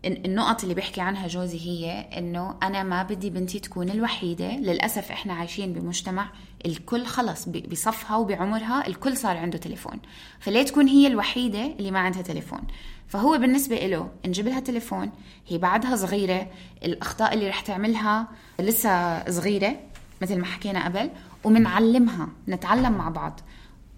النقط 0.04 0.62
اللي 0.62 0.74
بيحكي 0.74 1.00
عنها 1.00 1.26
جوزي 1.26 1.58
هي 1.60 1.90
إنه 2.18 2.54
أنا 2.62 2.82
ما 2.82 3.02
بدي 3.02 3.30
بنتي 3.30 3.58
تكون 3.60 3.90
الوحيدة. 3.90 4.56
للأسف 4.56 5.10
إحنا 5.10 5.34
عايشين 5.34 5.72
بمجتمع 5.72 6.30
الكل 6.66 7.06
خلص 7.06 7.48
بصفها 7.48 8.16
وبعمرها 8.16 8.86
الكل 8.86 9.16
صار 9.16 9.36
عنده 9.36 9.58
تليفون. 9.58 9.98
فليه 10.40 10.62
تكون 10.62 10.88
هي 10.88 11.06
الوحيدة 11.06 11.66
اللي 11.66 11.90
ما 11.90 11.98
عندها 11.98 12.22
تليفون؟ 12.22 12.60
فهو 13.08 13.38
بالنسبة 13.38 13.86
له 13.86 14.08
نجيب 14.26 14.48
لها 14.48 14.60
تليفون. 14.60 15.10
هي 15.48 15.58
بعدها 15.58 15.96
صغيرة. 15.96 16.46
الأخطاء 16.84 17.34
اللي 17.34 17.48
رح 17.48 17.60
تعملها 17.60 18.28
لسه 18.60 19.24
صغيرة. 19.30 19.76
مثل 20.22 20.38
ما 20.38 20.44
حكينا 20.44 20.84
قبل 20.84 21.10
ومنعلمها 21.44 22.28
نتعلم 22.48 22.92
مع 22.92 23.08
بعض. 23.08 23.40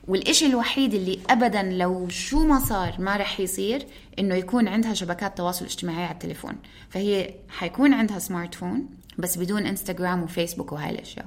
والإشي 0.09 0.47
الوحيد 0.47 0.95
اللي 0.95 1.19
أبدا 1.31 1.62
لو 1.62 2.09
شو 2.09 2.47
ما 2.47 2.59
صار 2.59 2.95
ما 2.99 3.17
رح 3.17 3.41
يصير 3.41 3.87
إنه 4.19 4.35
يكون 4.35 4.69
عندها 4.69 4.95
شبكات 4.95 5.39
تواصل 5.39 5.65
اجتماعي 5.65 6.04
على 6.04 6.13
التليفون. 6.15 6.56
فهي 6.89 7.35
حيكون 7.49 7.95
عندها 7.95 8.19
سمارت 8.19 8.54
فون 8.54 8.87
بس 9.19 9.39
بدون 9.39 9.67
انستغرام 9.67 10.23
وفيسبوك 10.23 10.73
وهاي 10.73 10.91
الأشياء. 10.91 11.26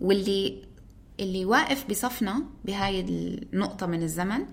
واللي 0.00 0.70
اللي 1.20 1.44
واقف 1.44 1.84
بصفنا 1.90 2.42
بهاي 2.64 3.00
النقطة 3.00 3.86
من 3.86 4.02
الزمن 4.02 4.44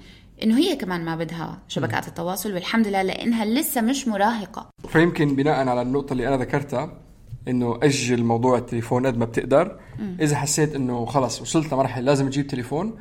إنه 0.43 0.57
هي 0.57 0.75
كمان 0.75 1.05
ما 1.05 1.15
بدها 1.15 1.59
شبكات 1.67 2.07
التواصل 2.07 2.53
والحمد 2.53 2.87
لله 2.87 3.01
لإنها 3.01 3.45
لسه 3.45 3.81
مش 3.81 4.07
مراهقة. 4.07 4.69
فيمكن 4.89 5.35
بناء 5.35 5.67
على 5.67 5.81
النقطة 5.81 6.13
اللي 6.13 6.27
أنا 6.27 6.37
ذكرتها 6.37 6.99
إنه 7.47 7.79
أجل 7.83 8.23
موضوع 8.23 8.57
التليفون 8.57 9.07
قد 9.07 9.17
ما 9.17 9.25
بتقدر. 9.25 9.79
مم. 9.99 10.17
إذا 10.21 10.35
حسيت 10.35 10.75
إنه 10.75 11.05
خلص 11.05 11.41
وصلت 11.41 11.73
لمرحلة 11.73 12.03
لازم 12.03 12.29
تجيب 12.29 12.47
تليفون 12.47 12.95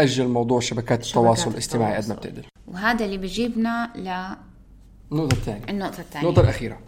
أجل 0.00 0.28
موضوع 0.28 0.60
شبكات 0.60 1.06
التواصل 1.06 1.50
الاجتماعي 1.50 1.96
قد 1.96 2.08
ما 2.08 2.14
بتقدر. 2.14 2.46
وهذا 2.66 3.04
اللي 3.04 3.18
بيجيبنا 3.18 3.92
ل 3.96 4.36
النقطة 5.12 5.34
الثانية. 5.34 5.64
النقطة 5.68 6.00
الثانية. 6.00 6.26
النقطة 6.26 6.42
الأخيرة. 6.42 6.78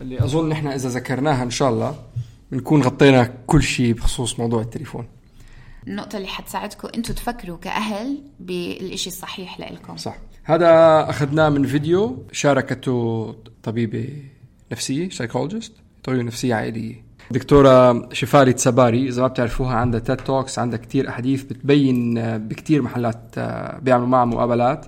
اللي 0.00 0.24
أظن 0.24 0.48
نحن 0.48 0.66
إذا 0.66 0.88
ذكرناها 0.88 1.42
إن 1.42 1.50
شاء 1.50 1.70
الله 1.70 1.98
بنكون 2.52 2.82
غطينا 2.82 3.34
كل 3.46 3.62
شيء 3.62 3.92
بخصوص 3.94 4.40
موضوع 4.40 4.62
التليفون. 4.62 5.06
النقطة 5.86 6.16
اللي 6.16 6.28
حتساعدكم 6.28 6.88
أنتم 6.94 7.14
تفكروا 7.14 7.56
كأهل 7.56 8.22
بالإشي 8.40 9.10
الصحيح 9.10 9.60
لإلكم. 9.60 9.96
صح. 9.96 10.16
هذا 10.44 11.00
أخذناه 11.10 11.48
من 11.48 11.66
فيديو 11.66 12.26
شاركته 12.32 13.34
طبيبة 13.62 14.22
نفسية 14.72 15.08
psychologist 15.08 15.72
طبيبة 16.08 16.22
نفسية 16.22 16.54
عائلية 16.54 17.04
دكتورة 17.30 18.08
شيفالي 18.12 18.52
تسباري 18.52 19.08
إذا 19.08 19.22
ما 19.22 19.28
بتعرفوها 19.28 19.74
عندها 19.74 20.00
TED 20.00 20.16
Talks 20.16 20.58
عندها 20.58 20.78
كتير 20.78 21.08
أحاديث 21.08 21.42
بتبين 21.42 22.14
بكتير 22.38 22.82
محلات 22.82 23.34
آه، 23.38 23.78
بيعملوا 23.78 24.08
معها 24.08 24.24
مقابلات 24.24 24.86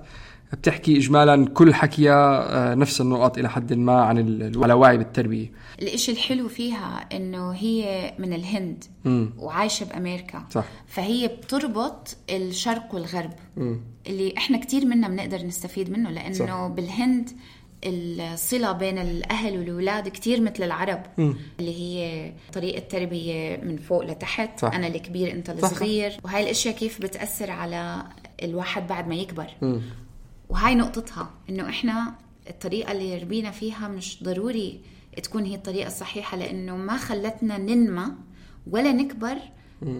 بتحكي 0.53 0.97
اجمالا 0.97 1.45
كل 1.45 1.73
حكيها 1.73 2.71
آه، 2.71 2.75
نفس 2.75 3.01
النقط 3.01 3.37
إلى 3.37 3.49
حد 3.49 3.73
ما 3.73 4.01
عن 4.01 4.51
على 4.55 4.73
وعي 4.73 4.97
بالتربية 4.97 5.51
الإشي 5.81 6.11
الحلو 6.11 6.47
فيها 6.47 7.07
إنه 7.13 7.51
هي 7.51 8.13
من 8.19 8.33
الهند 8.33 8.83
م. 9.05 9.25
وعايشة 9.37 9.85
بأمريكا 9.85 10.45
صح. 10.49 10.65
فهي 10.87 11.27
بتربط 11.27 12.17
الشرق 12.29 12.95
والغرب 12.95 13.31
م. 13.57 13.75
اللي 14.07 14.33
إحنا 14.37 14.57
كتير 14.57 14.85
منا 14.85 15.07
بنقدر 15.07 15.45
نستفيد 15.45 15.91
منه 15.91 16.09
لأنه 16.09 16.33
صح. 16.33 16.67
بالهند 16.67 17.29
الصلة 17.85 18.71
بين 18.71 18.97
الأهل 18.97 19.57
والولاد 19.59 20.07
كتير 20.09 20.41
مثل 20.41 20.63
العرب 20.63 21.03
م. 21.17 21.33
اللي 21.59 21.75
هي 21.81 22.31
طريقة 22.53 22.79
تربيه 22.79 23.57
من 23.57 23.77
فوق 23.77 24.03
لتحت 24.05 24.59
صح. 24.59 24.73
أنا 24.73 24.87
الكبير 24.87 25.31
أنت 25.31 25.49
الصغير 25.49 26.11
صح. 26.11 26.17
وهاي 26.25 26.43
الأشياء 26.43 26.75
كيف 26.75 27.01
بتأثر 27.01 27.51
على 27.51 28.03
الواحد 28.43 28.87
بعد 28.87 29.07
ما 29.07 29.15
يكبر 29.15 29.47
م. 29.61 29.79
وهاي 30.49 30.75
نقطتها 30.75 31.29
إنه 31.49 31.69
إحنا 31.69 32.13
الطريقة 32.49 32.91
اللي 32.91 33.17
ربينا 33.17 33.51
فيها 33.51 33.87
مش 33.87 34.23
ضروري 34.23 34.81
تكون 35.23 35.45
هي 35.45 35.55
الطريقة 35.55 35.87
الصحيحة 35.87 36.37
لأنه 36.37 36.77
ما 36.77 36.97
خلتنا 36.97 37.57
ننمى 37.57 38.05
ولا 38.71 38.91
نكبر 38.91 39.35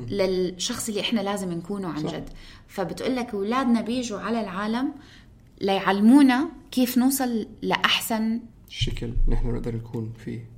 للشخص 0.10 0.88
اللي 0.90 1.02
إحنا 1.02 1.22
لازم 1.22 1.52
نكونه 1.54 1.88
عن 1.88 2.08
صح. 2.08 2.14
جد 2.16 2.30
فبتقول 2.68 3.16
لك 3.16 3.34
أولادنا 3.34 3.82
بيجوا 3.82 4.20
على 4.20 4.42
العالم 4.42 4.92
ليعلمونا 5.62 6.50
كيف 6.72 6.98
نوصل 6.98 7.48
لأحسن. 7.62 8.40
شكل 8.70 9.14
نحن 9.28 9.48
نقدر 9.48 9.76
نكون 9.76 10.14
فيه. 10.26 10.50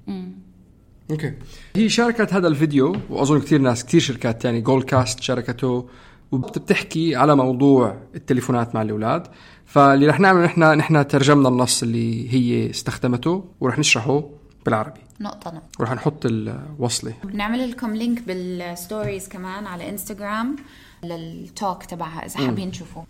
okay. 1.11 1.33
هي 1.75 1.89
شاركت 1.89 2.33
هذا 2.33 2.47
الفيديو 2.47 2.95
وأظن 3.09 3.39
كثير 3.39 3.61
ناس 3.61 3.85
كثير 3.85 4.01
شركات 4.01 4.41
تاني 4.41 4.61
Goalcast 4.61 5.19
شاركته 5.19 5.89
وبتحكي 6.31 7.15
على 7.15 7.35
موضوع 7.35 7.97
التليفونات 8.15 8.75
مع 8.75 8.81
الأولاد. 8.81 9.27
فاللي 9.65 10.07
رح 10.07 10.19
نعمله 10.19 10.45
نحن 10.45 10.63
نحن 10.63 11.07
ترجمنا 11.07 11.49
النص 11.49 11.83
اللي 11.83 12.33
هي 12.33 12.69
استخدمته 12.69 13.45
ورح 13.59 13.79
نشرحه 13.79 14.23
بالعربي. 14.65 14.99
نقطة 15.19 15.51
نقطة. 15.51 15.79
ورح 15.79 15.93
نحط 15.93 16.25
الوصلة. 16.25 17.13
بنعمل 17.23 17.71
لكم 17.71 17.95
link 17.95 18.21
بال 18.21 18.45
stories 18.45 19.27
كمان 19.27 19.65
على 19.65 19.89
انستغرام 19.89 20.55
لل 21.03 21.30
talk 21.30 21.83
تبعها 21.83 22.25
إذا 22.25 22.37
حابين 22.37 22.71
تشوفوه. 22.71 23.05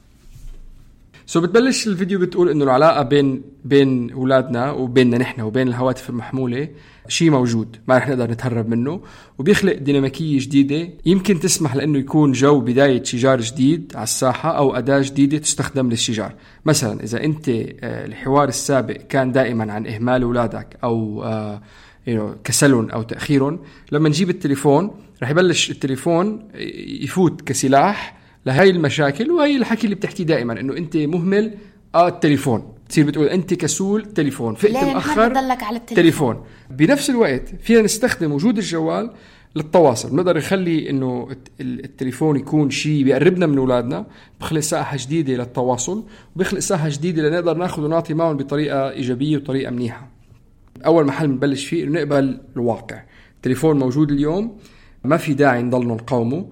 so 1.25 1.41
بتبلش 1.41 1.87
الفيديو 1.87 2.19
بتقول 2.19 2.49
إنه 2.49 2.63
العلاقة 2.63 3.03
بين 3.03 3.41
بين 3.65 4.11
أولادنا 4.11 4.71
وبيننا 4.71 5.17
نحن 5.17 5.41
وبين 5.41 5.67
الهواتف 5.67 6.09
المحمولة 6.09 6.67
شيء 7.07 7.31
موجود 7.31 7.77
ما 7.87 7.97
رح 7.97 8.07
نقدر 8.07 8.31
نتهرب 8.31 8.69
منه. 8.69 9.01
وبيخلق 9.37 9.77
ديناميكية 9.77 10.39
جديدة 10.39 10.89
يمكن 11.05 11.39
تسمح 11.39 11.75
لإنه 11.75 11.99
يكون 11.99 12.31
جو 12.31 12.59
بداية 12.59 13.03
شجار 13.03 13.41
جديد 13.41 13.91
على 13.95 14.03
الساحة 14.03 14.57
أو 14.57 14.75
أداة 14.75 15.01
جديدة 15.01 15.37
تستخدم 15.37 15.89
للشجار. 15.89 16.33
مثلا 16.65 17.03
إذا 17.03 17.23
أنت 17.23 17.49
آه، 17.49 18.05
الحوار 18.05 18.47
السابق 18.47 18.97
كان 18.97 19.31
دائما 19.31 19.73
عن 19.73 19.87
إهمال 19.87 20.23
أولادك 20.23 20.77
أو 20.83 21.23
آه، 21.23 21.61
كسلهم 22.43 22.89
أو 22.89 23.01
تأخيرهم 23.01 23.59
لما 23.91 24.09
نجيب 24.09 24.29
التليفون 24.29 24.91
رح 25.23 25.29
يبلش 25.29 25.71
التليفون 25.71 26.47
يفوت 27.01 27.41
كسلاح 27.41 28.22
لهي 28.45 28.69
المشاكل 28.69 29.31
وهي 29.31 29.57
الحكي 29.57 29.83
اللي 29.83 29.95
بتحكيه 29.95 30.23
دائما 30.23 30.59
إنه 30.59 30.77
أنت 30.77 30.97
مهمل 30.97 31.53
آه 31.95 32.07
التليفون. 32.07 32.73
تصير 32.89 33.05
بتقول 33.05 33.27
أنت 33.27 33.53
كسول 33.53 34.05
تليفون. 34.05 34.55
فقت 34.55 34.71
مأخر 34.71 35.37
على 35.37 35.77
التليفون. 35.77 35.95
تليفون. 35.95 36.43
بنفس 36.69 37.09
الوقت 37.09 37.49
فينا 37.61 37.81
نستخدم 37.81 38.31
وجود 38.31 38.57
الجوال 38.57 39.11
للتواصل. 39.55 40.09
بنقدر 40.09 40.37
نخلي 40.37 40.89
إنه 40.89 41.29
التليفون 41.61 42.35
يكون 42.35 42.69
شيء 42.69 43.03
بيقربنا 43.03 43.45
من 43.45 43.57
أولادنا 43.57 44.05
بخلق 44.39 44.59
ساحة 44.59 44.97
جديدة 44.99 45.33
للتواصل 45.33 46.03
وبيخلق 46.35 46.59
ساحة 46.59 46.89
جديدة 46.89 47.29
لنقدر 47.29 47.57
ناخذ 47.57 47.83
ونعطي 47.83 48.13
معهم 48.13 48.37
بطريقة 48.37 48.89
إيجابية 48.89 49.37
وطريقة 49.37 49.71
منيحة. 49.71 50.07
أول 50.85 51.05
محل 51.05 51.27
بنبلش 51.27 51.65
فيه 51.65 51.83
إنه 51.83 51.91
نقبل 51.91 52.41
الواقع. 52.55 53.03
التليفون 53.35 53.79
موجود 53.79 54.11
اليوم 54.11 54.57
ما 55.03 55.17
في 55.17 55.33
داعي 55.33 55.63
نضل 55.63 55.87
نقاومه 55.87 56.49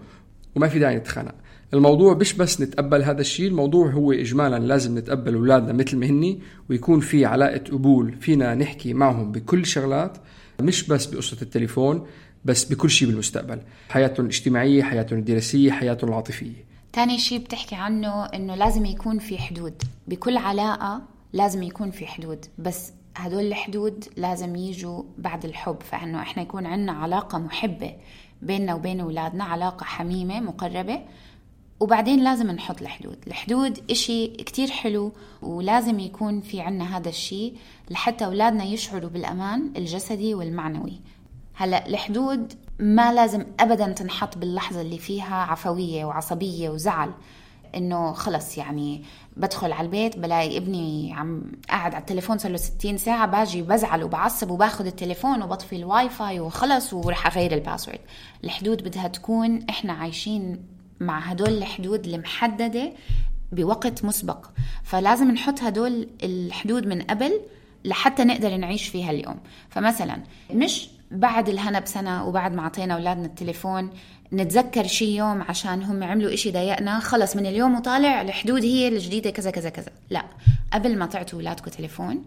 وما 0.56 0.68
في 0.68 0.80
داعي 0.80 0.96
نتخانق. 0.96 1.36
الموضوع 1.74 2.14
مش 2.14 2.34
بس 2.34 2.62
نتقبل 2.62 3.04
هذا 3.04 3.22
الشيء 3.22 3.48
الموضوع 3.48 3.90
هو 3.92 4.12
إجمالا 4.12 4.60
لازم 4.60 4.98
نتقبل 4.98 5.34
أولادنا 5.36 5.74
مثل 5.74 5.98
ما 5.98 6.06
هني 6.06 6.40
ويكون 6.70 7.00
في 7.00 7.26
علاقة 7.26 7.64
قبول 7.72 8.14
فينا 8.14 8.56
نحكي 8.56 8.94
معهم 8.94 9.32
بكل 9.32 9.66
شغلات 9.66 10.18
مش 10.62 10.88
بس 10.88 11.06
بقصة 11.06 11.38
التليفون 11.42 12.08
بس 12.46 12.64
بكل 12.66 12.90
شيء 12.90 13.08
بالمستقبل. 13.08 13.62
حياتهم 13.90 14.26
الاجتماعية 14.26 14.84
حياتهم 14.84 15.20
الدراسية 15.20 15.72
حياتهم 15.72 16.10
العاطفية. 16.10 16.66
تاني 16.94 17.18
شيء 17.18 17.40
بتحكي 17.40 17.76
عنه 17.76 18.26
إنه 18.26 18.56
لازم 18.56 18.86
يكون 18.86 19.20
في 19.20 19.38
حدود. 19.38 19.74
بكل 20.08 20.38
علاقة 20.38 21.02
لازم 21.34 21.64
يكون 21.64 21.92
في 21.92 22.08
حدود 22.08 22.46
بس 22.58 22.92
هدول 23.16 23.44
الحدود 23.44 24.06
لازم 24.18 24.56
يجوا 24.56 25.04
بعد 25.18 25.46
الحب. 25.46 25.78
فإنه 25.92 26.22
إحنا 26.22 26.44
يكون 26.44 26.66
عندنا 26.66 26.92
علاقة 26.92 27.38
محبة 27.38 27.94
بيننا 28.42 28.76
وبين 28.76 29.00
أولادنا 29.00 29.44
علاقة 29.44 29.84
حميمة 29.84 30.40
مقربة. 30.40 31.00
وبعدين 31.82 32.24
لازم 32.24 32.52
نحط 32.52 32.82
الحدود. 32.82 33.18
الحدود 33.28 33.92
إشي 33.92 34.28
كتير 34.28 34.72
حلو 34.72 35.12
ولازم 35.42 36.00
يكون 36.00 36.42
في 36.42 36.62
عنا 36.62 36.98
هذا 36.98 37.10
الشيء 37.10 37.56
لحتى 37.90 38.26
أولادنا 38.26 38.64
يشعروا 38.64 39.10
بالأمان 39.10 39.74
الجسدي 39.78 40.36
والمعنوي. 40.36 41.02
هلا 41.54 41.88
الحدود 41.88 42.54
ما 42.80 43.14
لازم 43.14 43.46
ابدا 43.60 43.92
تنحط 43.92 44.38
باللحظة 44.38 44.82
اللي 44.82 44.98
فيها 44.98 45.36
عفوية 45.36 46.06
وعصبية 46.06 46.70
وزعل. 46.70 47.12
إنه 47.76 48.14
خلص 48.14 48.58
يعني 48.58 49.04
بدخل 49.38 49.72
على 49.72 49.86
البيت 49.86 50.18
بلاقي 50.18 50.58
ابني 50.58 51.14
عم 51.14 51.52
قاعد 51.70 51.94
على 51.94 52.02
التليفون 52.02 52.38
صار 52.38 52.52
له 52.52 52.58
60 52.58 52.98
ساعة 52.98 53.26
باجي 53.28 53.62
بزعل 53.62 54.04
وبعصب 54.04 54.52
وباخذ 54.52 54.86
التليفون 54.86 55.44
وبطفي 55.44 55.76
الواي 55.76 56.10
فاي 56.10 56.40
وخلص 56.40 56.94
وراح 56.94 57.28
أغير 57.28 57.54
ال 57.54 57.58
password. 57.58 58.00
الحدود 58.44 58.84
بدها 58.84 59.08
تكون 59.08 59.66
إحنا 59.70 59.94
عايشين 59.94 60.81
مع 61.02 61.20
هدول 61.20 61.50
الحدود 61.50 62.08
المحددة 62.08 62.94
بوقت 63.52 64.06
مسبق. 64.06 64.46
فلازم 64.84 65.32
نحط 65.32 65.62
هدول 65.62 66.08
الحدود 66.24 66.88
من 66.88 67.02
قبل 67.02 67.42
لحتى 67.86 68.24
نقدر 68.24 68.58
نعيش 68.58 68.88
فيها 68.88 69.12
اليوم. 69.12 69.40
فمثلا 69.70 70.18
مش 70.54 70.90
بعد 71.12 71.50
الهنا 71.50 71.80
بسنة 71.80 72.28
وبعد 72.28 72.54
ما 72.54 72.62
أعطينا 72.62 72.94
أولادنا 72.94 73.26
التليفون 73.26 73.90
نتذكر 74.34 74.88
شي 74.88 75.16
يوم 75.16 75.42
عشان 75.42 75.84
هم 75.84 76.04
عملوا 76.04 76.34
إشي 76.34 76.52
ضايقنا 76.52 77.00
خلص 77.00 77.36
من 77.36 77.46
اليوم 77.46 77.76
وطالع 77.76 78.22
الحدود 78.22 78.64
هي 78.64 78.88
الجديدة 78.88 79.30
كذا 79.30 79.52
كذا 79.52 79.70
كذا. 79.70 79.92
لا 80.10 80.26
قبل 80.74 80.98
ما 80.98 81.06
تعطوا 81.06 81.40
أولادكم 81.40 81.72
تليفون 81.72 82.26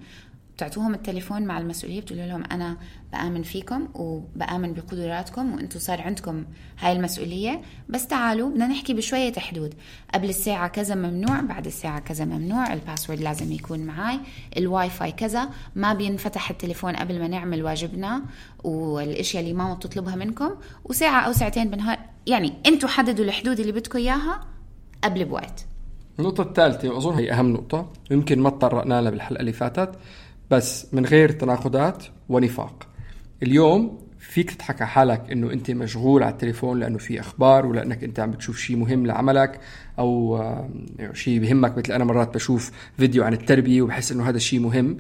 بتعطوهم 0.57 0.95
التليفون 0.95 1.43
مع 1.43 1.59
المسؤولية 1.59 2.01
بتقولوا 2.01 2.27
لهم 2.27 2.45
أنا 2.53 2.77
بآمن 3.13 3.43
فيكم 3.43 3.89
وبآمن 3.95 4.75
بقدراتكم 4.75 5.55
وأنتم 5.55 5.79
صار 5.79 6.01
عندكم 6.01 6.45
هاي 6.81 6.93
المسؤولية 6.93 7.63
بس 7.89 8.07
تعالوا 8.07 8.51
بدنا 8.51 8.67
نحكي 8.67 8.95
بشوية 8.95 9.33
حدود. 9.33 9.75
قبل 10.15 10.29
الساعة 10.29 10.69
كذا 10.69 10.95
ممنوع 10.95 11.41
بعد 11.41 11.67
الساعة 11.67 12.01
كذا 12.01 12.25
ممنوع 12.25 12.73
الباسورد 12.73 13.21
لازم 13.21 13.53
يكون 13.53 13.81
معي 13.81 14.21
الواي 14.57 14.91
فاي 14.91 15.13
كذا 15.13 15.49
ما 15.75 15.93
بينفتح 15.93 16.51
التليفون 16.51 16.97
قبل 16.97 17.21
ما 17.21 17.29
نعمل 17.29 17.63
واجبنا 17.63 18.23
والأشياء 18.65 19.43
اللي 19.43 19.55
ماما 19.55 19.75
بتطلبها 19.75 20.17
منكم 20.17 20.51
وساعة 20.85 21.21
أو 21.21 21.33
ساعتين 21.33 21.71
بالنهار 21.71 21.99
يعني 22.27 22.53
أنتم 22.67 22.89
حددوا 22.89 23.25
الحدود 23.25 23.61
اللي 23.61 23.73
بدكم 23.73 23.99
إياها 23.99 24.45
قبل 25.05 25.25
بوقت. 25.25 25.67
النقطة 26.19 26.43
الثالثة 26.43 26.89
وأظن 26.89 27.15
هي 27.15 27.33
أهم 27.33 27.53
نقطة 27.53 27.93
يمكن 28.11 28.41
ما 28.41 28.51
تطرقنا 28.51 29.03
لها 29.03 29.11
بالحلقة 29.11 29.41
اللي 29.41 29.53
فاتت. 29.53 29.99
بس 30.51 30.95
من 30.95 31.07
غير 31.07 31.31
تناقضات 31.33 32.05
ونفاق. 32.29 32.87
اليوم 33.43 33.99
فيك 34.19 34.51
تضحك 34.51 34.83
على 34.83 34.91
حالك 34.91 35.33
إنه 35.33 35.53
أنت 35.53 35.71
مشغول 35.71 36.23
على 36.23 36.33
التليفون 36.33 36.81
لأنه 36.81 36.99
في 36.99 37.21
أخبار 37.21 37.67
ولانك 37.67 38.05
أنت 38.05 38.21
عم 38.21 38.31
بتشوف 38.31 38.59
شيء 38.59 38.77
مهم 38.77 39.07
لعملك 39.07 39.61
أو 39.99 40.43
شيء 41.13 41.41
بهمك 41.41 41.79
مثل 41.79 41.93
أنا 41.93 42.05
مرات 42.05 42.35
بشوف 42.35 42.71
فيديو 42.97 43.25
عن 43.25 43.33
التربية 43.33 43.83
وبحس 43.83 44.13
إنه 44.13 44.29
هذا 44.29 44.37
الشيء 44.37 44.61
مهم. 44.61 44.97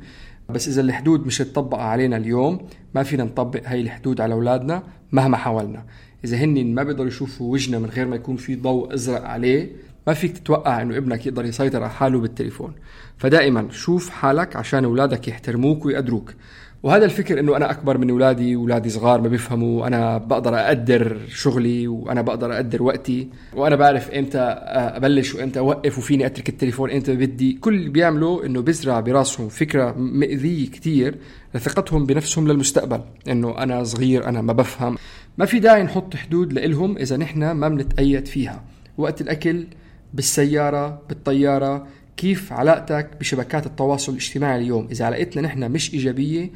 بس 0.48 0.68
إذا 0.68 0.80
الحدود 0.80 1.26
مش 1.26 1.38
تطبق 1.38 1.78
علينا 1.78 2.16
اليوم 2.16 2.58
ما 2.94 3.02
فينا 3.02 3.24
نطبق 3.24 3.60
هاي 3.68 3.80
الحدود 3.80 4.20
على 4.20 4.34
أولادنا 4.34 4.82
مهما 5.12 5.36
حاولنا. 5.36 5.84
إذا 6.24 6.36
هن 6.36 6.74
ما 6.74 6.82
بيقدروا 6.82 7.08
يشوفوا 7.08 7.52
وجهنا 7.52 7.78
من 7.78 7.86
غير 7.86 8.06
ما 8.06 8.16
يكون 8.16 8.36
في 8.36 8.56
ضوء 8.56 8.94
أزرق 8.94 9.24
عليه 9.24 9.72
ما 10.06 10.14
فيك 10.14 10.38
تتوقع 10.38 10.82
إنه 10.82 10.96
ابنك 10.96 11.26
يقدر 11.26 11.44
يسيطر 11.44 11.82
على 11.82 11.90
حاله 11.90 12.20
بالتليفون. 12.20 12.74
فدائما 13.16 13.68
شوف 13.70 14.10
حالك 14.10 14.56
عشان 14.56 14.84
أولادك 14.84 15.28
يحترموك 15.28 15.84
ويقدروك. 15.84 16.34
وهذا 16.82 17.04
الفكر 17.04 17.40
إنه 17.40 17.56
أنا 17.56 17.70
أكبر 17.70 17.98
من 17.98 18.10
أولادي 18.10 18.54
أولادي 18.54 18.88
صغار 18.88 19.20
ما 19.20 19.28
بيفهموا. 19.28 19.86
أنا 19.86 20.18
بقدر 20.18 20.54
أقدر 20.54 21.20
شغلي 21.28 21.88
وأنا 21.88 22.22
بقدر 22.22 22.54
أقدر 22.54 22.82
وقتي. 22.82 23.28
وأنا 23.54 23.76
بعرف 23.76 24.10
إمتى 24.10 24.38
أبلش 24.38 25.34
وإمتى 25.34 25.58
أوقف 25.58 25.98
وفيني 25.98 26.26
أترك 26.26 26.48
التليفون 26.48 26.90
إمتى 26.90 27.16
بدي. 27.16 27.52
كل 27.52 27.74
اللي 27.74 27.90
بيعملوا 27.90 28.46
إنه 28.46 28.60
بيزرع 28.60 29.00
براسهم 29.00 29.48
فكرة 29.48 29.92
مأذية 29.92 30.70
كثير 30.70 31.14
لثقتهم 31.54 32.06
بنفسهم 32.06 32.48
للمستقبل. 32.48 33.00
إنه 33.28 33.58
أنا 33.58 33.84
صغير 33.84 34.28
أنا 34.28 34.42
ما 34.42 34.52
بفهم. 34.52 34.96
ما 35.38 35.46
في 35.46 35.58
داعي 35.58 35.82
نحط 35.82 36.16
حدود 36.16 36.52
لإلهم 36.52 36.98
إذا 36.98 37.16
نحن 37.16 37.50
ما 37.50 37.68
بنتأيد 37.68 38.26
فيها. 38.26 38.64
وقت 38.98 39.20
الأكل 39.20 39.66
بالسيارة 40.14 41.02
بالطيارة 41.08 41.86
كيف 42.16 42.52
علاقتك 42.52 43.10
بشبكات 43.20 43.66
التواصل 43.66 44.12
الاجتماعي 44.12 44.58
اليوم؟ 44.58 44.88
إذا 44.90 45.04
علاقتنا 45.04 45.42
نحن 45.42 45.70
مش 45.70 45.94
إيجابية 45.94 46.50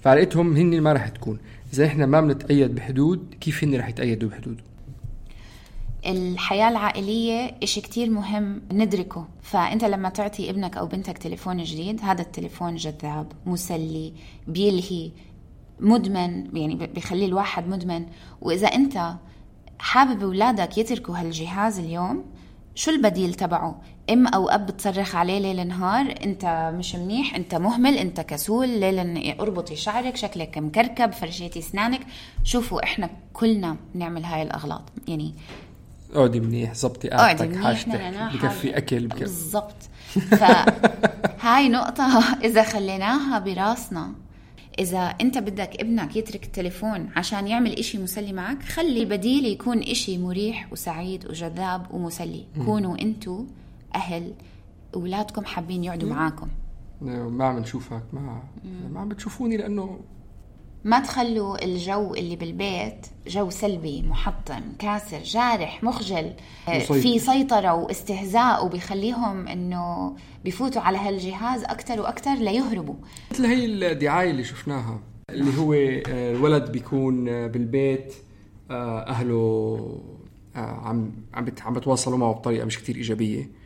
فعلاقتهم 0.00 0.56
هن 0.56 0.80
ما 0.80 0.92
رح 0.92 1.08
تكون. 1.08 1.38
إذا 1.72 1.86
نحن 1.86 2.04
ما 2.04 2.20
بنتأيد 2.20 2.74
بحدود 2.74 3.34
كيف 3.40 3.64
هن 3.64 3.76
رح 3.76 3.88
يتأيدوا 3.88 4.28
بحدود؟ 4.28 4.60
الحياة 6.06 6.68
العائلية 6.68 7.54
إشي 7.62 7.80
كتير 7.80 8.10
مهم 8.10 8.62
ندركه. 8.72 9.28
فأنت 9.42 9.84
لما 9.84 10.08
تعطي 10.08 10.50
ابنك 10.50 10.76
أو 10.76 10.86
بنتك 10.86 11.18
تليفون 11.18 11.62
جديد 11.62 12.00
هذا 12.02 12.22
التليفون 12.22 12.76
جذاب 12.76 13.32
مسلي 13.46 14.12
بيلهي 14.48 15.10
مدمن 15.80 16.56
يعني 16.56 16.74
بيخلي 16.74 17.24
الواحد 17.24 17.68
مدمن. 17.68 18.06
وإذا 18.40 18.66
أنت 18.66 19.14
حابب 19.78 20.22
أولادك 20.22 20.78
يتركوا 20.78 21.16
هالجهاز 21.16 21.78
اليوم 21.78 22.24
شو 22.80 22.90
البديل 22.90 23.34
تبعه؟ 23.34 23.82
إم 24.10 24.26
أو 24.26 24.48
أب 24.48 24.66
بتصرخ 24.66 25.14
عليه 25.14 25.38
ليل 25.38 25.68
نهار 25.68 26.14
أنت 26.24 26.72
مش 26.78 26.94
منيح 26.94 27.34
أنت 27.34 27.54
مهمل 27.54 27.98
أنت 27.98 28.20
كسول 28.20 28.68
ليل 28.68 29.38
أربطي 29.40 29.76
شعرك 29.76 30.16
شكلك 30.16 30.58
مكركب 30.58 31.12
فرشيتي 31.12 31.58
أسنانك. 31.58 32.00
شوفوا 32.44 32.84
إحنا 32.84 33.10
كلنا 33.32 33.76
بنعمل 33.94 34.24
هاي 34.24 34.42
الأغلاط. 34.42 34.82
يعني 35.08 35.34
اقعدي 36.14 36.40
منيح 36.40 36.74
زبطي 36.74 37.08
قعدتك 37.08 37.56
حاجتك 37.56 38.00
بكفي 38.34 38.76
أكل 38.76 39.06
بكفي. 39.06 39.20
بالضبط. 39.20 39.76
فهاي 40.30 41.68
نقطة 41.78 42.36
إذا 42.44 42.62
خليناها 42.62 43.38
براسنا. 43.38 44.12
إذا 44.78 45.00
أنت 45.00 45.38
بدك 45.38 45.80
ابنك 45.80 46.16
يترك 46.16 46.44
التليفون 46.44 47.10
عشان 47.16 47.46
يعمل 47.46 47.72
إشي 47.78 47.98
مسلي 47.98 48.32
معك 48.32 48.62
خلي 48.62 49.00
البديل 49.02 49.44
يكون 49.46 49.78
إشي 49.82 50.18
مريح 50.18 50.72
وسعيد 50.72 51.26
وجذاب 51.26 51.86
ومسلي. 51.90 52.44
م. 52.56 52.64
كونوا 52.64 53.00
أنتوا 53.00 53.44
أهل 53.94 54.32
أولادكم 54.94 55.44
حابين 55.44 55.84
يقعدوا 55.84 56.08
معاكم. 56.08 56.48
ما 57.02 57.44
عم 57.44 57.58
نشوفك 57.58 58.02
ما 58.12 58.42
ما 58.92 59.00
عم 59.00 59.08
بتشوفوني 59.08 59.56
لأنه 59.56 59.98
ما 60.84 61.00
تخلوا 61.00 61.64
الجو 61.64 62.14
اللي 62.14 62.36
بالبيت 62.36 63.06
جو 63.26 63.50
سلبي 63.50 64.02
محطم 64.02 64.62
كاسر 64.78 65.22
جارح 65.22 65.82
مخجل 65.84 66.32
مصيب. 66.68 67.02
في 67.02 67.18
سيطرة 67.18 67.74
واستهزاء 67.74 68.66
وبيخليهم 68.66 69.48
إنه 69.48 70.16
بفوتوا 70.44 70.82
على 70.82 70.98
هالجهاز 70.98 71.64
أكثر 71.64 72.00
وأكثر 72.00 72.34
ليهربوا 72.34 72.94
مثل 73.30 73.44
هي 73.44 73.64
الدعاية 73.64 74.30
اللي 74.30 74.44
شفناها 74.44 75.00
اللي 75.30 75.58
هو 75.58 75.72
آه، 75.72 76.32
الولد 76.32 76.72
بيكون 76.72 77.28
آه، 77.28 77.46
بالبيت 77.46 78.14
آه، 78.70 79.00
أهله 79.00 80.00
عم 80.54 81.12
عم 81.34 81.46
عم 81.64 81.74
بتواصلوا 81.74 82.18
معه 82.18 82.32
بطريقة 82.32 82.64
مش 82.64 82.78
كتير 82.78 82.96
إيجابية 82.96 83.59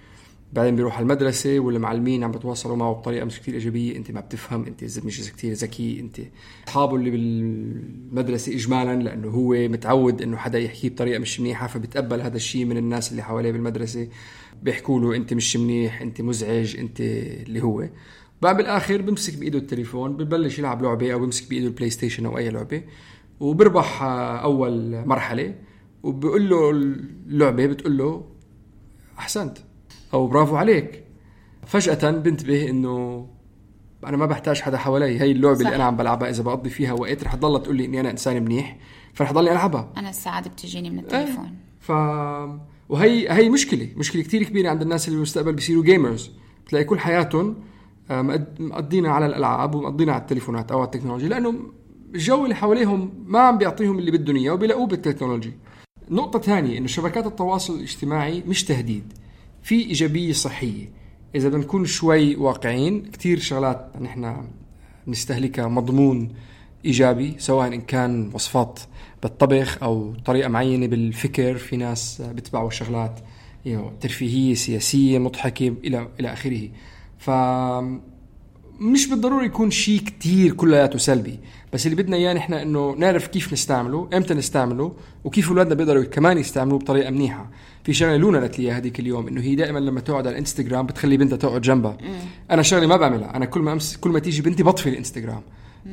بعدين 0.55 0.77
بيروح 0.77 0.97
على 0.97 1.03
المدرسة 1.03 1.59
والمعلمين 1.59 2.25
عم 2.25 2.33
بتواصلوا 2.33 2.77
معه 2.77 2.93
بطريقة 2.93 3.25
مش 3.25 3.41
كثير 3.41 3.55
إيجابية 3.55 3.97
أنت 3.97 4.11
ما 4.11 4.21
بتفهم 4.21 4.65
أنت 4.65 4.85
مش 5.05 5.33
كثير 5.33 5.53
ذكي 5.53 6.01
أنت 6.01 6.21
أصحابه 6.69 6.97
اللي 6.97 7.11
بالمدرسة 7.11 8.55
إجمالا 8.55 9.03
لأنه 9.03 9.29
هو 9.29 9.53
متعود 9.69 10.23
إنه 10.23 10.37
حدا 10.37 10.59
يحكيه 10.59 10.89
بطريقة 10.89 11.19
مش 11.19 11.41
منيحة 11.41 11.67
فبتقبل 11.67 12.21
هذا 12.21 12.37
الشيء 12.37 12.65
من 12.65 12.77
الناس 12.77 13.11
اللي 13.11 13.23
حواليه 13.23 13.53
بالمدرسة. 13.53 14.09
بيحكوا 14.63 15.01
له 15.01 15.17
أنت 15.17 15.35
مش 15.35 15.57
منيح 15.57 16.03
أنت 16.03 16.21
مزعج 16.21 16.77
أنت 16.79 17.01
اللي 17.01 17.63
هو. 17.63 17.89
بعد 18.43 18.57
بالآخر 18.57 19.03
بمسك 19.03 19.39
بإيده 19.39 19.59
التليفون 19.59 20.17
ببلش 20.17 20.59
يلعب 20.59 20.83
لعبة 20.83 21.13
أو 21.13 21.19
بمسك 21.19 21.49
بإيده 21.51 21.67
البلاي 21.67 21.91
ستيشن 21.91 22.27
أو 22.27 22.39
أي 22.39 22.51
لعبة 22.51 22.83
وبربح 23.41 24.03
أول 24.43 25.07
مرحلة 25.07 25.55
وبقول 26.03 26.49
له 26.49 26.71
اللعبة 26.71 27.67
بتقول 27.67 27.99
له 27.99 28.25
أحسنت. 29.19 29.59
أو 30.15 30.27
برافو 30.27 30.57
عليك. 30.57 31.05
فجأة 31.67 32.11
بنتبه 32.11 32.71
إنه 32.71 33.27
أنا 34.07 34.17
ما 34.17 34.27
بحتاج 34.27 34.61
حدا 34.61 34.79
حوالي. 34.79 35.21
هي 35.21 35.33
اللعبة 35.33 35.55
صح. 35.55 35.61
اللي 35.61 35.77
أنا 35.77 35.85
عم 35.85 35.97
بلعبها 35.97 36.31
إذا 36.31 36.43
بقضي 36.43 36.71
فيها 36.71 36.93
وقت 36.93 37.25
رح 37.25 37.35
تضلها 37.35 37.59
تقول 37.59 37.77
لي 37.77 37.85
إني 37.85 38.01
أنا 38.01 38.11
إنسان 38.11 38.45
منيح 38.45 38.77
فرح 39.15 39.33
ضلني 39.33 39.53
ألعبها. 39.53 39.93
أنا 39.97 40.11
السعادة 40.11 40.51
بتجيني 40.51 40.91
من 40.91 40.99
التليفون. 40.99 41.45
إيه. 41.45 41.53
ف 41.81 41.91
وهي 42.89 43.33
هي 43.33 43.49
مشكلة 43.49 43.89
مشكلة 43.97 44.23
كثير 44.23 44.43
كبيرة 44.43 44.71
عند 44.71 44.83
الناس 44.83 45.09
اللي 45.09 45.17
بالمستقبل 45.17 45.53
بيصيروا 45.53 45.85
جيمرز 45.85 46.31
بتلاقي 46.67 46.85
كل 46.85 46.99
حياتهم 46.99 47.57
آه، 48.11 48.47
مقضينا 48.59 49.13
على 49.13 49.27
الألعاب 49.27 49.75
ومقضينا 49.75 50.13
على 50.13 50.21
التليفونات 50.21 50.73
أو 50.73 50.79
على 50.79 50.87
التكنولوجيا 50.87 51.29
لأنه 51.29 51.55
الجو 52.15 52.45
اللي 52.45 52.55
حواليهم 52.55 53.25
ما 53.27 53.39
عم 53.39 53.59
بيعطيهم 53.59 53.99
اللي 53.99 54.11
بدهم 54.11 54.37
اياه 54.37 54.53
وبيلاقوه 54.53 54.87
بالتكنولوجي 54.87 55.53
نقطة 56.11 56.39
ثانية 56.39 56.79
إنه 56.79 56.87
شبكات 56.87 57.27
التواصل 57.27 57.75
الاجتماعي 57.75 58.43
مش 58.47 58.65
تهديد. 58.65 59.13
في 59.65 59.75
إيجابية 59.75 60.33
صحية. 60.33 60.91
إذا 61.35 61.49
بدنا 61.49 61.61
نكون 61.61 61.87
شوي 61.87 62.37
واقعيين 62.37 63.11
كثير 63.11 63.39
شغلات 63.39 63.93
نحن 64.01 64.49
بنستهلكها 65.07 65.69
مضمون 65.69 66.29
إيجابي 66.85 67.35
سواء 67.39 67.67
إن 67.75 67.81
كان 67.81 68.31
وصفات 68.35 68.81
بالطبخ 69.23 69.83
أو 69.83 70.15
طريقة 70.25 70.49
معينة 70.49 70.87
بالفكر. 70.87 71.57
في 71.57 71.77
ناس 71.77 72.23
بتبعوا 72.23 72.71
شغلات 72.71 73.21
ترفيهية 74.01 74.55
سياسية 74.55 75.19
مضحكة 75.19 75.75
إلى 75.85 76.09
إلى 76.21 76.33
آخره. 76.33 76.69
ف 77.19 77.31
مش 78.81 79.07
بالضروري 79.07 79.47
يكون 79.47 79.71
شيء 79.71 80.01
كتير 80.01 80.53
كلياته 80.53 80.99
سلبي 80.99 81.39
بس 81.73 81.87
اللي 81.87 82.03
بدنا 82.03 82.17
إياه 82.17 82.35
نحن 82.35 82.55
إنه 82.55 82.95
نعرف 82.99 83.27
كيف 83.27 83.53
نستعمله 83.53 84.09
إمتى 84.15 84.35
نستعمله 84.35 84.93
وكيف 85.25 85.49
أولادنا 85.49 85.75
بيقدروا 85.75 86.05
كمان 86.05 86.39
يستعملوه 86.39 86.79
بطريقة 86.79 87.11
منيحة. 87.11 87.51
في 87.85 87.93
شغلة 87.93 88.17
لونا 88.17 88.39
قالت 88.39 88.59
لي 88.59 88.73
هذيك 88.73 89.01
اليوم 89.01 89.29
إنه 89.29 89.41
هي 89.41 89.55
دائما 89.55 89.79
لما 89.79 90.01
تقعد 90.01 90.27
على 90.27 90.35
الإنستغرام 90.35 90.87
بتخلي 90.87 91.17
بنتها 91.17 91.37
تقعد 91.37 91.61
جنبها. 91.61 91.97
أنا 92.51 92.63
شغلة 92.63 92.87
ما 92.87 92.97
بعملها 92.97 93.37
أنا 93.37 93.45
كل 93.45 93.61
ما 93.61 93.73
أمس 93.73 93.97
كل 93.97 94.11
ما 94.11 94.19
تيجي 94.19 94.43
بنتي 94.43 94.63
بطفي 94.63 94.89
الإنستغرام. 94.89 95.43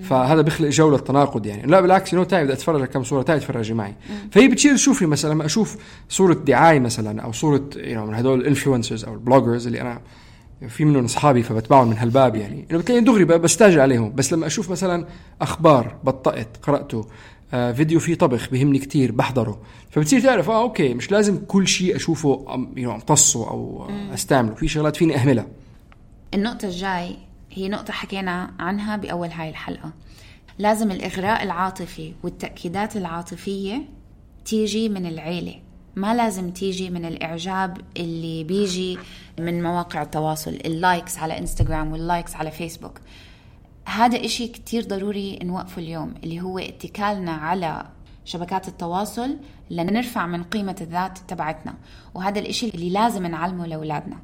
فهذا 0.03 0.41
بيخلق 0.41 0.69
جو 0.69 0.91
للتناقض 0.91 1.45
يعني. 1.45 1.67
لا 1.67 1.81
بالعكس 1.81 2.13
انه 2.13 2.23
تعي 2.23 2.43
بدي 2.43 2.53
أتفرج 2.53 2.83
كم 2.85 3.03
صورة 3.03 3.21
تعي 3.21 3.39
تفرجي 3.39 3.73
معي. 3.73 3.95
فهي 4.31 4.47
بتصير 4.47 4.75
تشوفي 4.75 5.05
مثلا 5.05 5.33
لما 5.33 5.45
أشوف 5.45 5.77
صورة 6.09 6.33
دعايه 6.33 6.79
مثلا 6.79 7.21
أو 7.21 7.31
صورة 7.31 7.69
يعني 7.75 8.05
من 8.05 8.13
هدول 8.15 8.41
ال 8.41 8.46
influencers 8.46 9.05
أو 9.05 9.13
ال 9.13 9.19
bloggers 9.19 9.67
اللي 9.67 9.81
أنا 9.81 10.01
في 10.67 10.85
منهم 10.85 11.05
أصحابي 11.05 11.43
فبتبعهم 11.43 11.87
من 11.87 11.97
هالباب 11.97 12.35
يعني. 12.35 12.65
إنه 12.71 12.79
بتلاقيني 12.79 13.05
دغري 13.05 13.25
بستاجر 13.25 13.81
عليهم. 13.81 14.15
بس 14.15 14.33
لما 14.33 14.47
أشوف 14.47 14.71
مثلا 14.71 15.05
أخبار 15.41 15.95
بطأت 16.03 16.57
قرأته 16.63 17.07
آه 17.53 17.71
فيديو 17.71 17.99
فيه 17.99 18.15
طبخ 18.15 18.49
بهمني 18.49 18.79
كتير 18.79 19.11
بحضره 19.11 19.61
فبتصير 19.89 20.21
تعرف 20.21 20.49
آه 20.49 20.61
okay 20.61 20.93
مش 20.93 21.11
لازم 21.11 21.45
كل 21.45 21.67
شيء 21.67 21.95
أشوفه 21.95 22.45
أمتصه 22.77 23.49
أو 23.49 23.89
أستعمله. 24.13 24.55
في 24.55 24.67
شغلات 24.67 24.95
فيني 24.95 25.15
أهملها. 25.15 25.47
النقطة 26.33 26.65
الجاي 26.65 27.15
هي 27.51 27.69
نقطة 27.69 27.93
حكينا 27.93 28.51
عنها 28.59 28.95
بأول 28.97 29.27
هاي 29.27 29.49
الحلقة. 29.49 29.91
لازم 30.59 30.91
الإغراء 30.91 31.43
العاطفي 31.43 32.13
والتأكيدات 32.23 32.95
العاطفية 32.95 33.81
تيجي 34.45 34.89
من 34.89 35.05
العيلة. 35.05 35.55
ما 35.95 36.13
لازم 36.13 36.51
تيجي 36.51 36.89
من 36.89 37.05
الإعجاب 37.05 37.77
اللي 37.97 38.43
بيجي 38.43 38.97
من 39.39 39.63
مواقع 39.63 40.01
التواصل 40.01 40.51
ال 40.65 40.74
likes 40.74 41.17
على 41.17 41.37
إنستغرام 41.37 41.91
وال 41.91 42.04
likes 42.04 42.35
على 42.35 42.51
فيسبوك 42.51 43.01
هذا 43.85 44.25
إشي 44.25 44.47
كتير 44.47 44.83
ضروري 44.83 45.39
نوقفه 45.43 45.81
اليوم 45.81 46.13
اللي 46.23 46.41
هو 46.41 46.59
اتكالنا 46.59 47.31
على 47.31 47.85
شبكات 48.25 48.67
التواصل 48.67 49.37
لنرفع 49.69 50.27
من 50.27 50.43
قيمة 50.43 50.75
الذات 50.81 51.17
تبعتنا. 51.17 51.73
وهذا 52.13 52.39
الإشي 52.39 52.69
اللي 52.69 52.89
لازم 52.89 53.25
نعلمه 53.25 53.67
لأولادنا. 53.67 54.17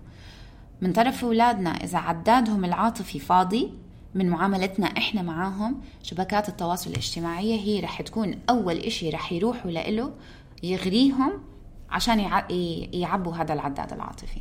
من 0.82 0.94
طرف 0.94 1.24
أولادنا 1.24 1.70
إذا 1.70 1.98
عدادهم 1.98 2.66
العاطفي 2.66 3.20
فاضي 3.20 3.72
من 4.16 4.30
معاملتنا 4.30 4.88
إحنا 4.88 5.22
معاهم 5.22 5.82
شبكات 6.04 6.50
التواصل 6.50 6.90
الاجتماعية 6.90 7.60
هي 7.60 7.80
رح 7.80 8.02
تكون 8.02 8.40
أول 8.50 8.78
إشي 8.78 9.10
رح 9.10 9.32
يروحوا 9.32 9.72
لإله 9.72 10.12
يغريهم 10.64 11.32
عشان 11.90 12.20
يعبوا 12.94 13.36
هذا 13.36 13.54
العداد 13.54 13.94
العاطفي. 13.94 14.40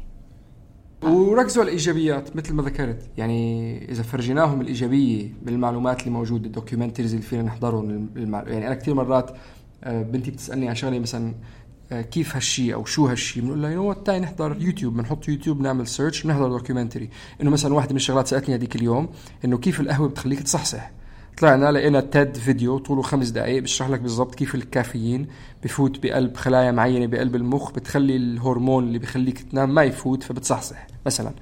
وركزوا 1.02 1.62
على 1.62 1.68
الإيجابيات 1.68 2.36
مثل 2.36 2.54
ما 2.54 2.62
ذكرت. 2.62 3.08
يعني 3.18 3.90
إذا 3.90 4.02
فرجيناهم 4.02 4.60
الإيجابية 4.60 5.32
بالمعلومات 5.42 6.00
اللي 6.00 6.10
موجوده 6.10 6.46
ال 6.46 6.51
documentaries 6.51 7.14
اللي 7.14 7.26
فينا 7.26 7.42
نحضرهم 7.42 8.08
يعني 8.16 8.66
أنا 8.66 8.74
كثير 8.74 8.94
مرات 8.94 9.36
آه، 9.84 10.02
بنتي 10.02 10.30
بتسألني 10.30 10.68
عن 10.68 10.74
شغلة 10.74 10.98
مثلا 10.98 11.34
آه، 11.92 12.02
كيف 12.02 12.34
هالشيء 12.36 12.74
أو 12.74 12.84
شو 12.84 13.06
هالشيء 13.06 13.42
بنقول 13.42 13.62
لها 13.62 13.70
يو 13.70 13.92
تعي 13.92 14.20
نحضر 14.20 14.56
يوتيوب 14.60 14.96
بنحط 14.96 15.28
يوتيوب 15.28 15.60
نعمل 15.60 15.86
search 15.86 16.22
بنحضر 16.22 16.48
documentary 16.48 17.10
إنه 17.42 17.50
مثلا 17.50 17.74
واحدة 17.74 17.90
من 17.90 17.96
الشغلات 17.96 18.26
سألتني 18.26 18.54
هذيك 18.54 18.76
اليوم 18.76 19.08
إنه 19.44 19.58
كيف 19.58 19.80
القهوة 19.80 20.08
بتخليك 20.08 20.40
تصحصح؟ 20.40 20.90
طلعنا 21.36 21.72
لقينا 21.72 22.00
تيد 22.00 22.36
فيديو 22.36 22.78
طوله 22.78 23.02
خمس 23.02 23.28
دقائق 23.28 23.62
بيشرح 23.62 23.88
لك 23.88 24.00
بالضبط 24.00 24.34
كيف 24.34 24.54
الكافيين 24.54 25.26
بفوت 25.64 26.02
بقلب 26.02 26.36
خلايا 26.36 26.70
معينة 26.72 27.06
بقلب 27.06 27.36
المخ 27.36 27.72
بتخلي 27.72 28.16
الهرمون 28.16 28.84
اللي 28.84 28.98
بخليك 28.98 29.38
تنام 29.38 29.74
ما 29.74 29.82
يفوت 29.82 30.22
فبتصحصح 30.22 30.86
مثلا. 31.06 31.32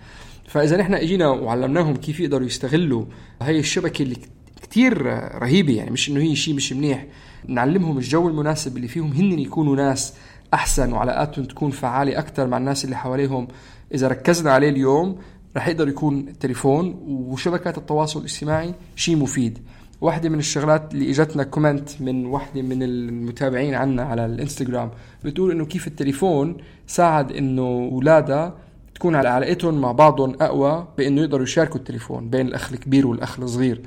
فإذا 0.48 0.76
نحن 0.76 0.94
إجينا 0.94 1.28
وعلمناهم 1.28 1.96
كيف 1.96 2.20
يقدروا 2.20 2.46
يستغلوا 2.46 3.04
هاي 3.42 3.58
الشبكة 3.58 4.02
اللي 4.02 4.16
كتير 4.62 5.02
رهيبة 5.42 5.72
يعني 5.76 5.90
مش 5.90 6.08
إنه 6.08 6.20
هي 6.20 6.36
شيء 6.36 6.54
مش 6.54 6.72
منيح. 6.72 7.06
نعلمهم 7.46 7.98
الجو 7.98 8.28
المناسب 8.28 8.76
اللي 8.76 8.88
فيهم 8.88 9.12
هن 9.12 9.38
يكونوا 9.38 9.76
ناس 9.76 10.14
أحسن 10.54 10.92
وعلاقاتهم 10.92 11.44
تكون 11.44 11.70
فعالة 11.70 12.18
أكثر 12.18 12.46
مع 12.46 12.56
الناس 12.56 12.84
اللي 12.84 12.96
حواليهم. 12.96 13.48
إذا 13.94 14.08
ركزنا 14.08 14.52
عليه 14.52 14.68
اليوم 14.68 15.18
رح 15.56 15.68
يقدر 15.68 15.88
يكون 15.88 16.28
التليفون 16.28 17.00
وشبكات 17.06 17.78
التواصل 17.78 18.20
الاجتماعي 18.20 18.74
شيء 18.96 19.16
مفيد. 19.16 19.58
واحدة 20.00 20.28
من 20.28 20.38
الشغلات 20.38 20.94
اللي 20.94 21.10
إجتنا 21.10 21.42
كومنت 21.42 21.88
من 22.00 22.26
واحدة 22.26 22.62
من 22.62 22.82
المتابعين 22.82 23.74
عنا 23.74 24.02
على 24.02 24.26
الإنستغرام. 24.26 24.90
بتقول 25.24 25.50
إنه 25.50 25.64
كيف 25.64 25.86
التليفون 25.86 26.56
ساعد 26.86 27.32
إنه 27.32 27.62
اولادها 27.92 28.54
تكون 28.94 29.14
على 29.14 29.28
علاقتهم 29.28 29.80
مع 29.80 29.92
بعضهم 29.92 30.36
أقوى 30.40 30.88
بإنه 30.98 31.20
يقدروا 31.20 31.42
يشاركوا 31.42 31.76
التليفون 31.76 32.30
بين 32.30 32.46
الأخ 32.46 32.72
الكبير 32.72 33.06
والأخ 33.06 33.40
الصغير. 33.40 33.80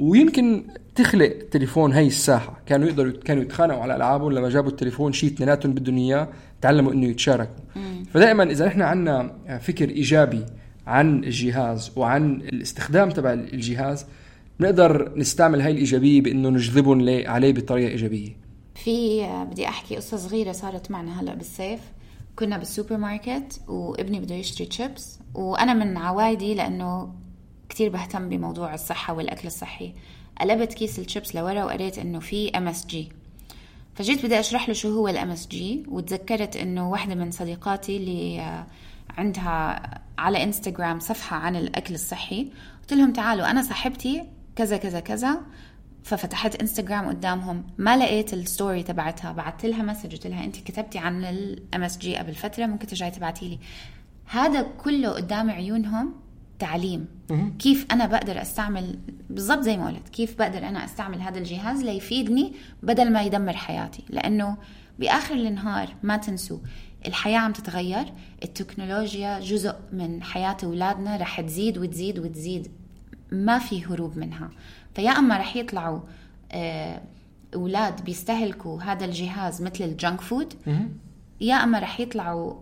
ويمكن 0.00 0.64
تخلق 0.94 1.32
تليفون 1.50 1.92
هي 1.92 2.06
الساحة. 2.06 2.60
كانوا 2.66 2.88
يقدروا 2.88 3.12
كانوا 3.24 3.42
يتخانقوا 3.42 3.82
على 3.82 3.96
العابهم 3.96 4.32
لما 4.32 4.48
جابوا 4.48 4.70
التليفون 4.70 5.12
شيء 5.12 5.32
اثنيناتهم 5.32 5.72
بدهم 5.72 5.96
اياه 5.96 6.28
تعلموا 6.60 6.92
إنه 6.92 7.06
يتشاركوا. 7.06 7.54
فدائما 8.14 8.42
إذا 8.42 8.66
نحن 8.66 8.82
عندنا 8.82 9.32
فكر 9.58 9.88
إيجابي 9.88 10.44
عن 10.86 11.24
الجهاز 11.24 11.92
وعن 11.96 12.34
الاستخدام 12.34 13.10
تبع 13.10 13.32
الجهاز 13.32 14.06
نقدر 14.60 15.18
نستعمل 15.18 15.60
هاي 15.60 15.72
الإيجابية 15.72 16.20
بأنه 16.20 16.48
نجذبهم 16.48 17.26
عليه 17.26 17.52
بطريقة 17.52 17.90
إيجابية. 17.90 18.36
في 18.74 19.26
بدي 19.50 19.68
أحكي 19.68 19.96
قصة 19.96 20.16
صغيرة 20.16 20.52
صارت 20.52 20.90
معنا 20.90 21.20
هلأ 21.20 21.34
بالصيف. 21.34 21.80
كنا 22.36 22.58
بالسوبر 22.58 22.96
ماركت 22.96 23.60
وابني 23.68 24.20
بده 24.20 24.34
يشتري 24.34 24.66
تشيبس 24.66 25.18
وأنا 25.34 25.74
من 25.74 25.96
عوايدي 25.96 26.54
لأنه 26.54 27.14
كتير 27.68 27.90
بهتم 27.90 28.28
بموضوع 28.28 28.74
الصحة 28.74 29.14
والأكل 29.14 29.46
الصحي. 29.46 29.92
قلبت 30.40 30.74
كيس 30.74 30.98
الشيبس 30.98 31.34
لورا 31.34 31.64
وقريت 31.64 31.98
إنه 31.98 32.18
في 32.18 32.50
MSG 32.50 33.08
فجيت 33.94 34.26
بدي 34.26 34.40
أشرح 34.40 34.68
له 34.68 34.74
شو 34.74 34.94
هو 34.94 35.08
ال 35.08 35.30
MSG 35.30 35.84
وتذكرت 35.88 36.56
إنه 36.56 36.90
واحدة 36.90 37.14
من 37.14 37.30
صديقاتي 37.30 37.96
اللي 37.96 38.64
عندها 39.18 39.80
على 40.18 40.42
انستغرام 40.42 41.00
صفحة 41.00 41.36
عن 41.36 41.56
الأكل 41.56 41.94
الصحي. 41.94 42.48
قلت 42.80 42.92
لهم 42.92 43.12
تعالوا 43.12 43.50
أنا 43.50 43.62
صاحبتي 43.62 44.24
كذا 44.56 44.76
كذا 44.76 45.00
كذا. 45.00 45.40
ففتحت 46.04 46.54
انستغرام 46.54 47.08
قدامهم 47.08 47.66
ما 47.78 47.96
لقيت 47.96 48.34
ال 48.34 48.42
story 48.42 48.82
تبعتها. 48.82 49.32
بعثت 49.32 49.66
لها 49.66 49.82
message 49.82 50.12
قلت 50.12 50.26
لها 50.26 50.44
انت 50.44 50.56
كتبتي 50.56 50.98
عن 50.98 51.24
ال 51.24 51.82
MSG 51.82 52.16
قبل 52.16 52.34
فترة 52.34 52.66
ممكن 52.66 52.86
ترجعي 52.86 53.10
تبعتي 53.10 53.48
لي. 53.48 53.58
هذا 54.24 54.62
كله 54.62 55.10
قدام 55.10 55.50
عيونهم 55.50 56.14
تعليم. 56.58 57.06
كيف 57.58 57.86
أنا 57.92 58.06
بقدر 58.06 58.42
أستعمل 58.42 58.98
بالضبط 59.30 59.60
زي 59.60 59.76
ما 59.76 59.86
قلت 59.86 60.08
كيف 60.08 60.38
بقدر 60.38 60.58
أنا 60.58 60.84
أستعمل 60.84 61.20
هذا 61.20 61.38
الجهاز 61.38 61.82
ليفيدني 61.82 62.52
بدل 62.82 63.12
ما 63.12 63.22
يدمر 63.22 63.56
حياتي. 63.56 64.04
لأنه 64.08 64.56
بآخر 64.98 65.34
النهار 65.34 65.94
ما 66.02 66.16
تنسوا 66.16 66.58
الحياة 67.06 67.38
عم 67.38 67.52
تتغير 67.52 68.04
التكنولوجيا 68.44 69.40
جزء 69.40 69.74
من 69.92 70.22
حياة 70.22 70.56
أولادنا 70.64 71.16
رح 71.16 71.40
تزيد 71.40 71.78
وتزيد 71.78 72.18
وتزيد. 72.18 72.70
ما 73.32 73.58
في 73.58 73.86
هروب 73.86 74.18
منها. 74.18 74.50
فيا 74.94 75.10
أما 75.10 75.38
رح 75.38 75.56
يطلعوا 75.56 76.00
آه، 76.52 77.00
أولاد 77.54 78.04
بيستهلكوا 78.04 78.82
هذا 78.82 79.04
الجهاز 79.04 79.62
مثل 79.62 79.84
الجنك 79.84 80.20
فود 80.20 80.54
يا 81.40 81.54
أما 81.54 81.78
رح 81.78 82.00
يطلعوا 82.00 82.54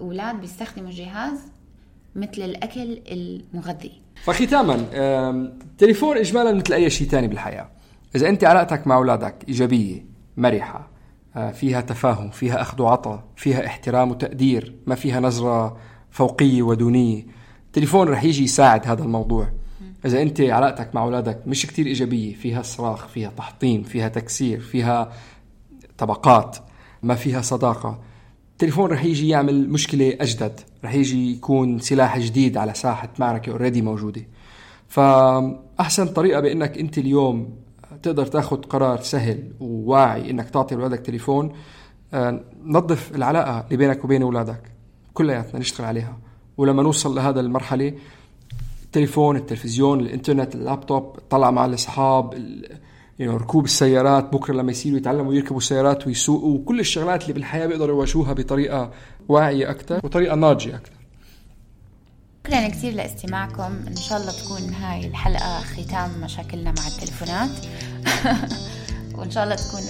أولاد 0.00 0.40
بيستخدموا 0.40 0.88
الجهاز 0.88 1.38
مثل 2.16 2.42
الأكل 2.42 3.02
المغذي. 3.12 3.92
فختاما 4.24 4.74
التليفون 5.62 6.16
اجمالا 6.16 6.52
مثل 6.52 6.72
أي 6.72 6.90
شيء 6.90 7.08
ثاني 7.08 7.28
بالحياة. 7.28 7.70
إذا 8.16 8.28
أنت 8.28 8.44
علاقتك 8.44 8.86
مع 8.86 8.96
أولادك 8.96 9.44
إيجابية 9.48 10.04
مرحة 10.36 10.90
آه، 11.36 11.50
فيها 11.50 11.80
تفاهم 11.80 12.30
فيها 12.30 12.60
أخذ 12.60 12.82
وعطاء 12.82 13.24
فيها 13.36 13.66
احترام 13.66 14.10
وتقدير 14.10 14.74
ما 14.86 14.94
فيها 14.94 15.20
نظرة 15.20 15.76
فوقية 16.10 16.62
ودونية 16.62 17.26
التليفون 17.66 18.08
رح 18.08 18.24
يجي 18.24 18.44
يساعد 18.44 18.86
هذا 18.86 19.02
الموضوع. 19.02 19.52
إذا 20.04 20.22
أنت 20.22 20.40
علاقتك 20.40 20.94
مع 20.94 21.02
أولادك 21.02 21.42
مش 21.46 21.66
كتير 21.66 21.86
إيجابية 21.86 22.34
فيها 22.34 22.62
صراخ 22.62 23.08
فيها 23.08 23.30
تحطيم 23.36 23.82
فيها 23.82 24.08
تكسير 24.08 24.60
فيها 24.60 25.12
طبقات 25.98 26.56
ما 27.02 27.14
فيها 27.14 27.40
صداقة. 27.40 27.98
التليفون 28.52 28.90
رح 28.90 29.04
يجي 29.04 29.28
يعمل 29.28 29.70
مشكلة 29.70 30.16
أجدد 30.20 30.60
رح 30.84 30.94
يجي 30.94 31.32
يكون 31.32 31.78
سلاح 31.78 32.18
جديد 32.18 32.56
على 32.56 32.74
ساحة 32.74 33.08
معركة 33.18 33.50
already 33.50 33.82
موجودة. 33.82 34.22
فأحسن 34.88 36.06
طريقة 36.06 36.40
بإنك 36.40 36.78
أنت 36.78 36.98
اليوم 36.98 37.56
تقدر 38.02 38.26
تاخذ 38.26 38.56
قرار 38.56 39.00
سهل 39.00 39.52
وواعي 39.60 40.30
إنك 40.30 40.50
تعطي 40.50 40.74
اولادك 40.74 40.98
تليفون 40.98 41.52
آه، 42.14 42.44
نظف 42.64 43.16
العلاقة 43.16 43.64
اللي 43.64 43.76
بينك 43.76 44.04
وبين 44.04 44.22
أولادك 44.22 44.72
كلياتنا 45.14 45.60
نشتغل 45.60 45.86
عليها. 45.86 46.18
ولما 46.56 46.82
نوصل 46.82 47.14
لهذا 47.14 47.40
المرحلة 47.40 47.92
التليفون 48.90 49.36
التلفزيون 49.36 50.00
الإنترنت 50.00 50.54
اللابتوب 50.54 51.18
طلع 51.30 51.50
مع 51.50 51.64
الأصحاب 51.64 52.34
يعني 53.18 53.32
ركوب 53.32 53.64
السيارات 53.64 54.32
بكرة 54.32 54.54
لما 54.54 54.70
يصيروا 54.70 54.98
يتعلموا 54.98 55.34
يركبوا 55.34 55.58
السيارات 55.58 56.06
ويسوقوا 56.06 56.58
وكل 56.58 56.80
الشغلات 56.80 57.22
اللي 57.22 57.32
بالحياة 57.32 57.66
بيقدروا 57.66 57.96
يواجهوها 57.96 58.32
بطريقة 58.32 58.90
واعية 59.28 59.70
أكثر 59.70 60.00
وطريقة 60.04 60.34
ناضجة 60.34 60.76
أكثر 60.76 60.92
شكرا 62.46 62.68
كثير 62.68 62.92
لاستماعكم. 62.94 63.72
إن 63.88 63.96
شاء 63.96 64.20
الله 64.20 64.32
تكون 64.32 64.74
هاي 64.74 65.06
الحلقة 65.06 65.60
ختام 65.60 66.20
مشاكلنا 66.20 66.74
مع 66.78 66.86
التليفونات. 66.86 67.50
وإن 69.18 69.30
شاء 69.30 69.44
الله 69.44 69.54
تكون 69.54 69.80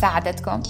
ساعدتكم. 0.00 0.62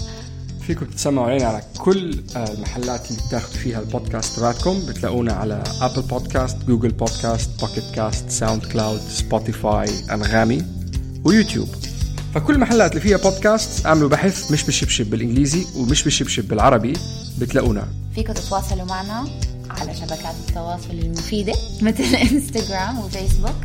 فيكم 0.69 0.85
تسمعوا 0.85 1.27
علينا 1.27 1.45
على 1.47 1.61
كل 1.77 2.23
آه، 2.35 2.53
المحلات 2.53 3.11
اللي 3.11 3.21
بتاخذوا 3.27 3.57
فيها 3.61 3.79
البودكاست 3.79 4.39
تبعكم 4.39 4.85
بتلاقونا 4.85 5.33
على 5.33 5.63
ابل 5.81 6.01
بودكاست 6.01 6.57
جوجل 6.67 6.89
بودكاست 6.89 7.49
بوكيت 7.59 7.83
كاست 7.95 8.29
ساوند 8.29 8.65
كلاود 8.65 8.99
سبوتيفاي 8.99 9.89
أنغامي 10.11 10.65
ويوتيوب 11.23 11.67
فكل 12.35 12.53
المحلات 12.53 12.91
اللي 12.91 13.01
فيها 13.01 13.17
بودكاست 13.17 13.85
أعملوا 13.85 14.09
بحث 14.09 14.51
مش 14.51 14.63
بالشبشب 14.63 15.09
بالإنجليزي 15.09 15.65
ومش 15.75 16.03
بالشبشب 16.03 16.47
بالعربي 16.47 16.93
بتلاقونا. 17.39 17.87
فيكم 18.15 18.33
تتواصلوا 18.33 18.85
معنا 18.85 19.27
على 19.69 19.95
شبكات 19.95 20.35
التواصل 20.49 20.91
المفيدة 20.91 21.53
مثل 21.81 22.03
انستغرام 22.03 22.99
وفيسبوك 22.99 23.55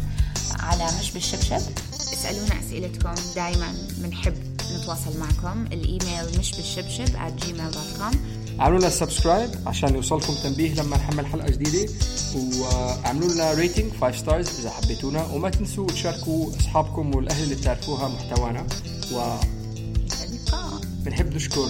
على 0.61 0.85
مش 1.01 1.13
بالشبشب. 1.13 1.63
اسألونا 2.13 2.61
أسئلتكم 2.61 3.15
دائما 3.37 3.73
بنحب 3.99 4.54
نتواصل 4.85 5.19
معكم. 5.19 5.67
الإيميل 5.73 6.39
مش 6.39 6.53
بالشبشب 6.57 7.07
at 7.07 7.45
gmail.com 7.45 8.17
اعملوا 8.61 8.79
لنا 8.79 8.91
subscribe 8.91 9.51
عشان 9.67 9.95
يوصلكم 9.95 10.35
تنبيه 10.43 10.75
لما 10.75 10.97
نحمل 10.97 11.27
حلقة 11.27 11.51
جديدة. 11.51 11.93
واعملوا 12.35 13.29
لنا 13.29 13.53
rating 13.53 13.93
5 14.01 14.17
stars 14.19 14.61
إذا 14.61 14.71
حبيتونا. 14.71 15.25
وما 15.25 15.51
تنسوا 15.51 15.87
تشاركوا 15.87 16.57
أصحابكم 16.57 17.15
والأهل 17.15 17.43
اللي 17.43 17.55
بتعرفوها 17.55 18.09
محتوانا. 18.09 18.67
و 19.15 19.37
بنحب 21.05 21.35
نشكر 21.35 21.69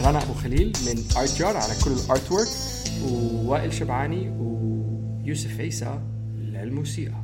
رنا 0.00 0.22
أبو 0.22 0.34
خليل 0.34 0.72
من 0.86 1.04
ارت 1.16 1.38
جار 1.38 1.56
على 1.56 1.74
كل 1.84 1.90
الارت 1.90 2.32
وورك 2.32 2.48
ووائل 3.04 3.74
شبعاني 3.74 4.30
ويوسف 4.30 5.60
عيسى 5.60 5.98
للموسيقى. 6.38 7.23